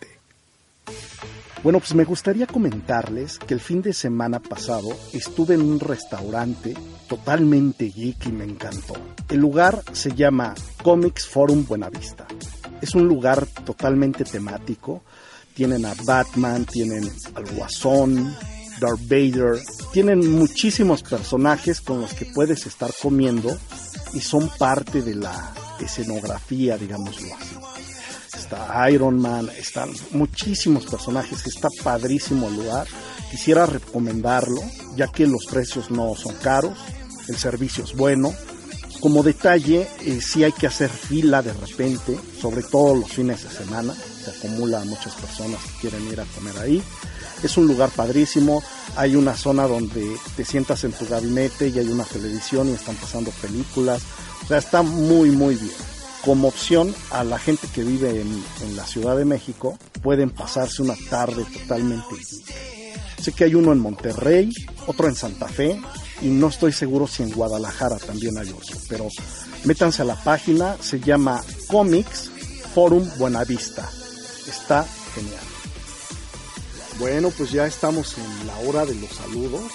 Bueno, 1.62 1.78
pues 1.78 1.94
me 1.94 2.02
gustaría 2.02 2.48
comentarles 2.48 3.38
que 3.38 3.54
el 3.54 3.60
fin 3.60 3.80
de 3.80 3.92
semana 3.92 4.40
pasado 4.40 4.88
estuve 5.12 5.54
en 5.54 5.60
un 5.60 5.78
restaurante 5.78 6.74
totalmente 7.16 7.90
geek 7.90 8.26
y 8.26 8.32
me 8.32 8.44
encantó. 8.44 8.94
El 9.28 9.38
lugar 9.38 9.82
se 9.92 10.10
llama 10.12 10.52
Comics 10.82 11.28
Forum 11.28 11.64
Buenavista. 11.64 12.26
Es 12.80 12.94
un 12.96 13.06
lugar 13.06 13.46
totalmente 13.64 14.24
temático. 14.24 15.02
Tienen 15.54 15.86
a 15.86 15.94
Batman, 16.04 16.64
tienen 16.64 17.08
al 17.36 17.44
Guasón, 17.54 18.36
Darth 18.80 19.02
Vader. 19.02 19.60
Tienen 19.92 20.28
muchísimos 20.32 21.04
personajes 21.04 21.80
con 21.80 22.00
los 22.00 22.14
que 22.14 22.26
puedes 22.26 22.66
estar 22.66 22.90
comiendo 23.00 23.56
y 24.12 24.20
son 24.20 24.50
parte 24.58 25.00
de 25.00 25.14
la 25.14 25.54
escenografía, 25.80 26.76
digámoslo 26.76 27.28
así. 27.36 27.56
Está 28.36 28.90
Iron 28.90 29.20
Man, 29.20 29.48
están 29.56 29.90
muchísimos 30.10 30.86
personajes, 30.86 31.46
está 31.46 31.68
padrísimo 31.84 32.48
el 32.48 32.56
lugar. 32.56 32.88
Quisiera 33.30 33.66
recomendarlo, 33.66 34.60
ya 34.96 35.06
que 35.08 35.28
los 35.28 35.46
precios 35.46 35.92
no 35.92 36.16
son 36.16 36.34
caros 36.36 36.76
el 37.28 37.36
servicio 37.36 37.84
es 37.84 37.94
bueno. 37.94 38.34
Como 39.00 39.22
detalle, 39.22 39.88
eh, 40.00 40.20
sí 40.20 40.44
hay 40.44 40.52
que 40.52 40.66
hacer 40.66 40.88
fila 40.88 41.42
de 41.42 41.52
repente, 41.52 42.18
sobre 42.40 42.62
todo 42.62 42.94
los 42.94 43.10
fines 43.10 43.42
de 43.44 43.50
semana, 43.50 43.94
se 43.94 44.30
acumula 44.30 44.84
muchas 44.84 45.14
personas 45.14 45.60
que 45.62 45.88
quieren 45.88 46.10
ir 46.10 46.20
a 46.20 46.24
comer 46.24 46.56
ahí. 46.58 46.82
Es 47.42 47.58
un 47.58 47.66
lugar 47.66 47.90
padrísimo, 47.90 48.62
hay 48.96 49.16
una 49.16 49.36
zona 49.36 49.66
donde 49.66 50.16
te 50.36 50.44
sientas 50.44 50.84
en 50.84 50.92
tu 50.92 51.06
gabinete 51.06 51.68
y 51.68 51.78
hay 51.78 51.88
una 51.88 52.04
televisión 52.04 52.70
y 52.70 52.72
están 52.72 52.94
pasando 52.96 53.30
películas, 53.42 54.02
o 54.44 54.46
sea, 54.46 54.58
está 54.58 54.82
muy, 54.82 55.30
muy 55.30 55.56
bien 55.56 55.74
como 56.24 56.48
opción 56.48 56.94
a 57.10 57.22
la 57.22 57.38
gente 57.38 57.68
que 57.74 57.84
vive 57.84 58.22
en, 58.22 58.42
en, 58.62 58.76
la 58.76 58.86
Ciudad 58.86 59.14
de 59.14 59.26
México, 59.26 59.78
pueden 60.02 60.30
pasarse 60.30 60.80
una 60.80 60.96
tarde 61.10 61.44
totalmente 61.44 62.16
Sé 63.20 63.32
que 63.32 63.44
hay 63.44 63.54
uno 63.54 63.72
en 63.72 63.78
Monterrey, 63.78 64.50
otro 64.86 65.08
en 65.08 65.14
Santa 65.14 65.48
Fe, 65.48 65.80
y 66.20 66.28
no 66.28 66.48
estoy 66.48 66.72
seguro 66.72 67.06
si 67.06 67.22
en 67.22 67.32
Guadalajara 67.32 67.98
también 67.98 68.38
hay 68.38 68.50
otro, 68.50 68.76
pero 68.88 69.08
métanse 69.64 70.02
a 70.02 70.04
la 70.04 70.16
página, 70.22 70.76
se 70.80 71.00
llama 71.00 71.42
Comics 71.68 72.30
Forum 72.74 73.08
Buenavista. 73.18 73.88
Está 74.48 74.86
genial. 75.14 75.44
Bueno, 76.98 77.30
pues 77.30 77.50
ya 77.50 77.66
estamos 77.66 78.16
en 78.18 78.46
la 78.46 78.56
hora 78.68 78.86
de 78.86 78.94
los 78.94 79.10
saludos 79.10 79.72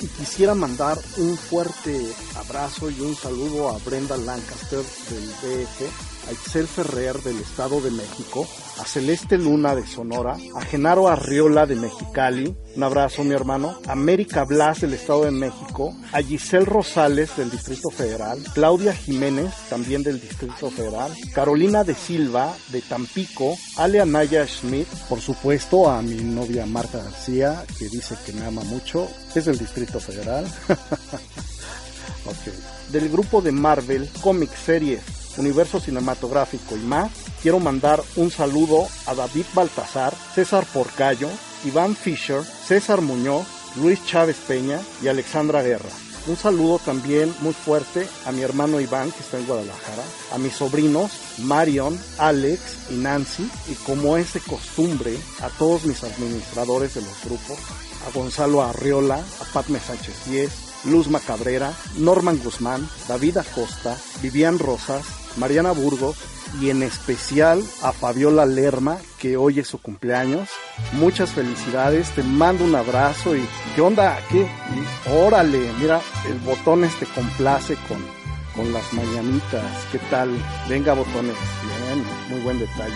y 0.00 0.06
quisiera 0.06 0.54
mandar 0.54 0.98
un 1.16 1.36
fuerte 1.36 2.12
abrazo 2.36 2.90
y 2.90 3.00
un 3.00 3.16
saludo 3.16 3.70
a 3.70 3.78
Brenda 3.78 4.16
Lancaster 4.16 4.84
del 5.10 5.26
DF, 5.64 6.17
a 6.28 6.32
Itzel 6.32 6.66
Ferrer 6.66 7.16
del 7.22 7.40
Estado 7.40 7.80
de 7.80 7.90
México, 7.90 8.46
a 8.78 8.84
Celeste 8.84 9.38
Luna 9.38 9.74
de 9.74 9.86
Sonora, 9.86 10.36
a 10.54 10.60
Genaro 10.60 11.08
Arriola 11.08 11.64
de 11.66 11.74
Mexicali, 11.74 12.54
un 12.76 12.82
abrazo 12.82 13.24
mi 13.24 13.34
hermano, 13.34 13.78
a 13.86 13.92
América 13.92 14.44
Blas 14.44 14.82
del 14.82 14.94
Estado 14.94 15.24
de 15.24 15.30
México, 15.30 15.96
a 16.12 16.20
Giselle 16.20 16.66
Rosales 16.66 17.36
del 17.36 17.50
Distrito 17.50 17.90
Federal, 17.90 18.38
Claudia 18.52 18.92
Jiménez 18.92 19.54
también 19.70 20.02
del 20.02 20.20
Distrito 20.20 20.70
Federal, 20.70 21.12
Carolina 21.34 21.82
de 21.82 21.94
Silva 21.94 22.54
de 22.68 22.82
Tampico, 22.82 23.56
Ale 23.76 24.00
Anaya 24.00 24.46
Schmidt, 24.46 24.88
por 25.08 25.20
supuesto 25.20 25.88
a 25.88 26.02
mi 26.02 26.16
novia 26.16 26.66
Marta 26.66 27.02
García 27.02 27.64
que 27.78 27.88
dice 27.88 28.16
que 28.26 28.32
me 28.32 28.44
ama 28.44 28.62
mucho, 28.64 29.08
es 29.34 29.46
del 29.46 29.58
Distrito 29.58 29.98
Federal. 29.98 30.46
Del 32.92 33.08
grupo 33.08 33.40
de 33.40 33.52
Marvel, 33.52 34.08
Comic 34.20 34.50
Series, 34.54 35.00
Universo 35.38 35.80
Cinematográfico 35.80 36.76
y 36.76 36.80
más, 36.80 37.10
quiero 37.42 37.60
mandar 37.60 38.02
un 38.16 38.30
saludo 38.30 38.88
a 39.06 39.14
David 39.14 39.46
Baltasar, 39.54 40.14
César 40.34 40.66
Porcayo, 40.72 41.28
Iván 41.64 41.96
Fisher, 41.96 42.42
César 42.44 43.00
Muñoz, 43.00 43.46
Luis 43.76 44.04
Chávez 44.04 44.36
Peña 44.46 44.80
y 45.02 45.08
Alexandra 45.08 45.62
Guerra. 45.62 45.90
Un 46.26 46.36
saludo 46.36 46.78
también 46.78 47.34
muy 47.40 47.54
fuerte 47.54 48.06
a 48.26 48.32
mi 48.32 48.42
hermano 48.42 48.80
Iván, 48.80 49.10
que 49.12 49.20
está 49.20 49.38
en 49.38 49.46
Guadalajara, 49.46 50.02
a 50.34 50.38
mis 50.38 50.52
sobrinos 50.52 51.10
Marion, 51.38 51.98
Alex 52.18 52.60
y 52.90 52.96
Nancy, 52.96 53.48
y 53.70 53.74
como 53.86 54.16
es 54.18 54.34
de 54.34 54.40
costumbre, 54.40 55.16
a 55.40 55.48
todos 55.48 55.84
mis 55.84 56.04
administradores 56.04 56.94
de 56.94 57.00
los 57.00 57.24
grupos, 57.24 57.58
a 58.06 58.10
Gonzalo 58.10 58.62
Arriola, 58.62 59.16
a 59.16 59.52
Padme 59.52 59.80
Sánchez 59.80 60.26
Díez, 60.26 60.52
Luzma 60.84 61.20
Cabrera, 61.20 61.72
Norman 61.96 62.38
Guzmán, 62.42 62.88
David 63.08 63.38
Acosta, 63.38 63.96
Vivian 64.20 64.58
Rosas, 64.58 65.06
Mariana 65.38 65.72
Burgos 65.72 66.16
y 66.60 66.70
en 66.70 66.82
especial 66.82 67.62
a 67.82 67.92
Fabiola 67.92 68.46
Lerma, 68.46 68.98
que 69.18 69.36
hoy 69.36 69.60
es 69.60 69.68
su 69.68 69.80
cumpleaños. 69.80 70.48
Muchas 70.92 71.30
felicidades, 71.30 72.10
te 72.10 72.22
mando 72.22 72.64
un 72.64 72.74
abrazo 72.74 73.36
y 73.36 73.46
¿qué 73.74 73.80
onda? 73.80 74.18
¿Qué? 74.30 74.40
Y 74.40 75.10
órale, 75.10 75.70
mira, 75.80 76.00
el 76.26 76.38
botones 76.38 76.94
te 76.98 77.06
complace 77.06 77.76
con, 77.88 77.98
con 78.54 78.72
las 78.72 78.92
mañanitas. 78.92 79.86
¿Qué 79.92 79.98
tal? 80.10 80.30
Venga, 80.68 80.94
botones. 80.94 81.36
Bien, 81.86 82.04
muy 82.30 82.40
buen 82.40 82.58
detalle. 82.58 82.94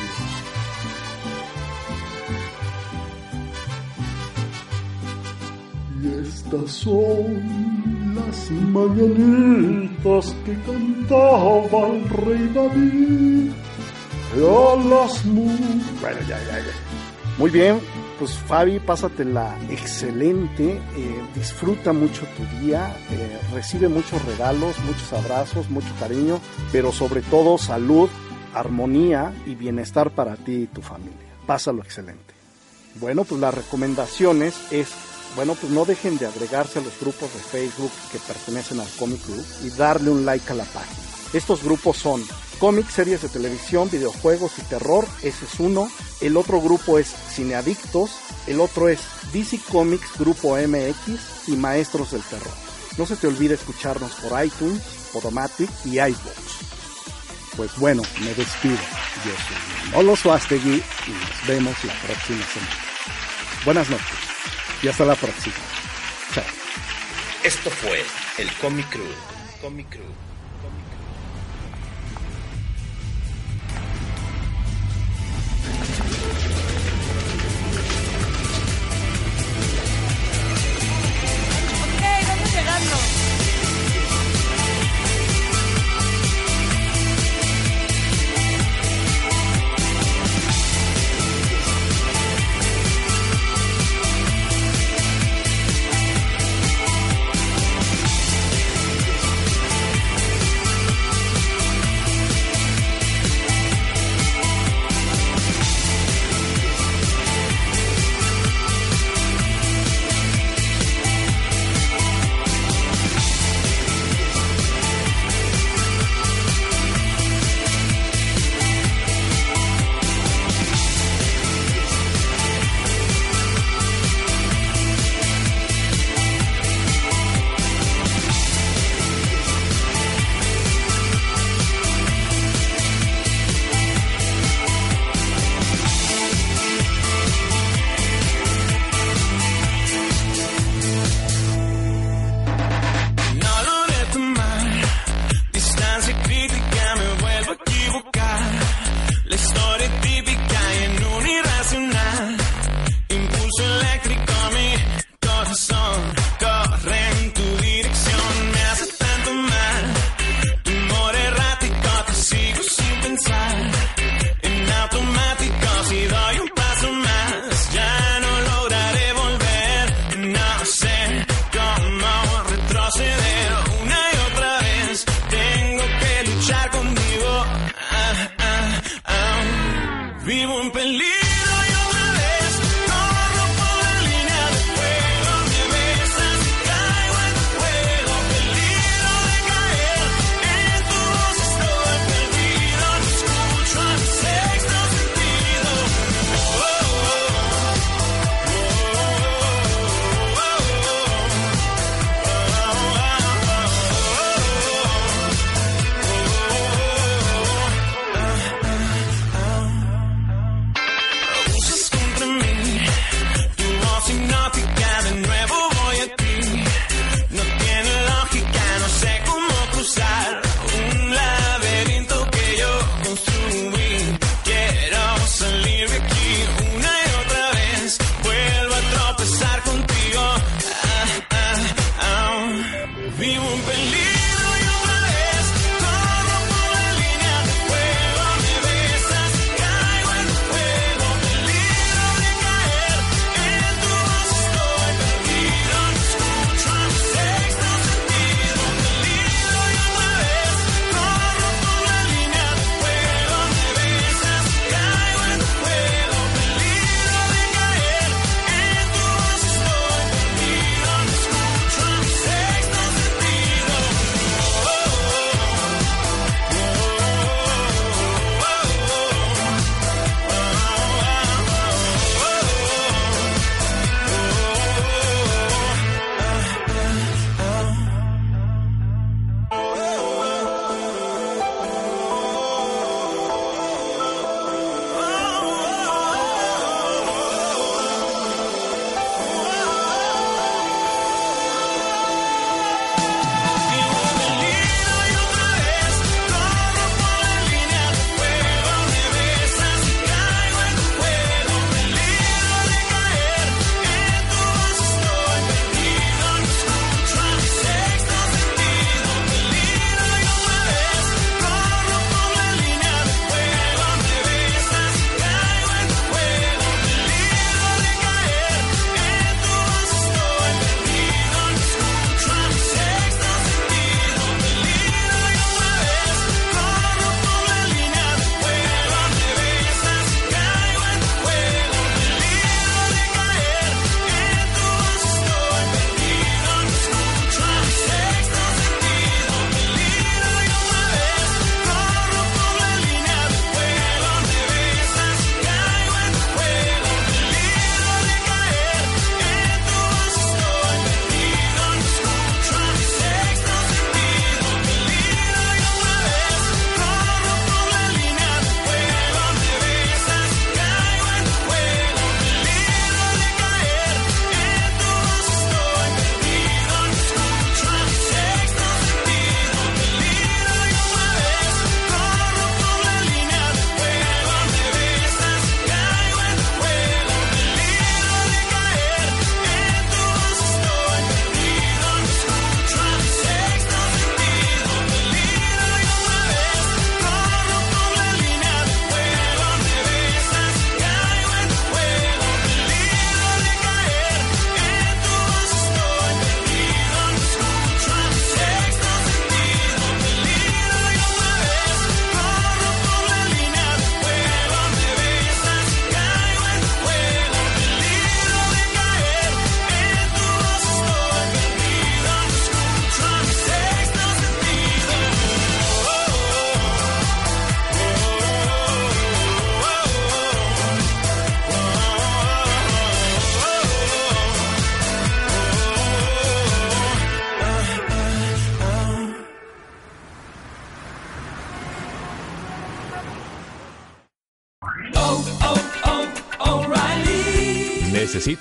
Y 6.03 6.09
estas 6.21 6.71
son 6.71 8.15
las 8.15 8.51
mañanitas 8.51 10.35
que 10.45 10.55
cantaba 10.67 11.87
el 11.89 12.09
rey 12.09 12.51
David. 12.53 13.53
A 14.35 14.77
las 14.77 15.25
Bueno, 15.25 16.21
ya, 16.27 16.39
ya, 16.39 16.59
ya. 16.59 16.73
Muy 17.39 17.51
bien, 17.51 17.79
pues 18.19 18.33
Fabi, 18.33 18.79
pásatela 18.81 19.57
excelente, 19.71 20.81
eh, 20.97 21.23
disfruta 21.35 21.93
mucho 21.93 22.27
tu 22.37 22.45
día, 22.61 22.97
eh, 23.11 23.39
recibe 23.53 23.89
muchos 23.89 24.25
regalos, 24.25 24.79
muchos 24.81 25.13
abrazos, 25.13 25.71
mucho 25.71 25.89
cariño, 25.99 26.41
pero 26.71 26.93
sobre 26.93 27.23
todo 27.23 27.59
salud, 27.59 28.09
armonía 28.55 29.33
y 29.47 29.55
bienestar 29.55 30.11
para 30.11 30.37
ti 30.37 30.53
y 30.53 30.67
tu 30.67 30.83
familia. 30.83 31.35
Pásalo 31.47 31.83
excelente. 31.83 32.33
Bueno, 33.01 33.25
pues 33.25 33.41
las 33.41 33.55
recomendaciones 33.55 34.55
es, 34.71 34.89
bueno, 35.35 35.55
pues 35.55 35.73
no 35.73 35.85
dejen 35.85 36.19
de 36.19 36.27
agregarse 36.27 36.79
a 36.79 36.83
los 36.83 36.99
grupos 37.01 37.33
de 37.33 37.41
Facebook 37.41 37.91
que 38.11 38.19
pertenecen 38.19 38.81
al 38.81 38.89
Comic 38.99 39.23
Club 39.23 39.45
y 39.65 39.71
darle 39.71 40.11
un 40.11 40.27
like 40.27 40.51
a 40.53 40.55
la 40.55 40.65
página. 40.65 40.99
Estos 41.33 41.63
grupos 41.63 41.97
son 41.97 42.23
cómics, 42.59 42.93
series 42.93 43.23
de 43.23 43.29
televisión, 43.29 43.89
videojuegos 43.91 44.53
y 44.59 44.63
terror, 44.63 45.07
ese 45.23 45.47
es 45.47 45.59
uno. 45.59 45.91
El 46.21 46.37
otro 46.37 46.61
grupo 46.61 46.99
es 46.99 47.09
Cineadictos, 47.09 48.11
el 48.47 48.61
otro 48.61 48.89
es 48.89 49.01
DC 49.33 49.59
Comics 49.71 50.19
Grupo 50.19 50.57
MX 50.57 51.49
y 51.49 51.53
Maestros 51.53 52.11
del 52.11 52.23
Terror. 52.23 52.53
No 52.99 53.07
se 53.07 53.17
te 53.17 53.27
olvide 53.27 53.55
escucharnos 53.55 54.13
por 54.13 54.45
iTunes, 54.45 54.83
Podomatic 55.13 55.71
y 55.87 55.99
iVoox. 55.99 56.37
Pues 57.57 57.77
bueno, 57.79 58.03
me 58.21 58.35
despido. 58.35 58.77
Yo 59.25 59.33
soy 59.33 59.93
Lolo 59.93 60.17
Suastegui 60.17 60.83
y 61.07 61.11
nos 61.11 61.47
vemos 61.47 61.85
la 61.85 61.95
próxima 62.03 62.45
semana. 62.47 62.77
Buenas 63.65 63.89
noches 63.89 64.33
y 64.83 64.89
hasta 64.89 65.05
la 65.05 65.15
próxima. 65.15 65.55
Chao. 66.35 66.45
Esto 67.45 67.71
fue 67.71 68.05
el 68.39 68.53
Comic 68.55 68.89
Crew. 68.91 69.07
Comic 69.61 69.89
Crew. 69.89 70.32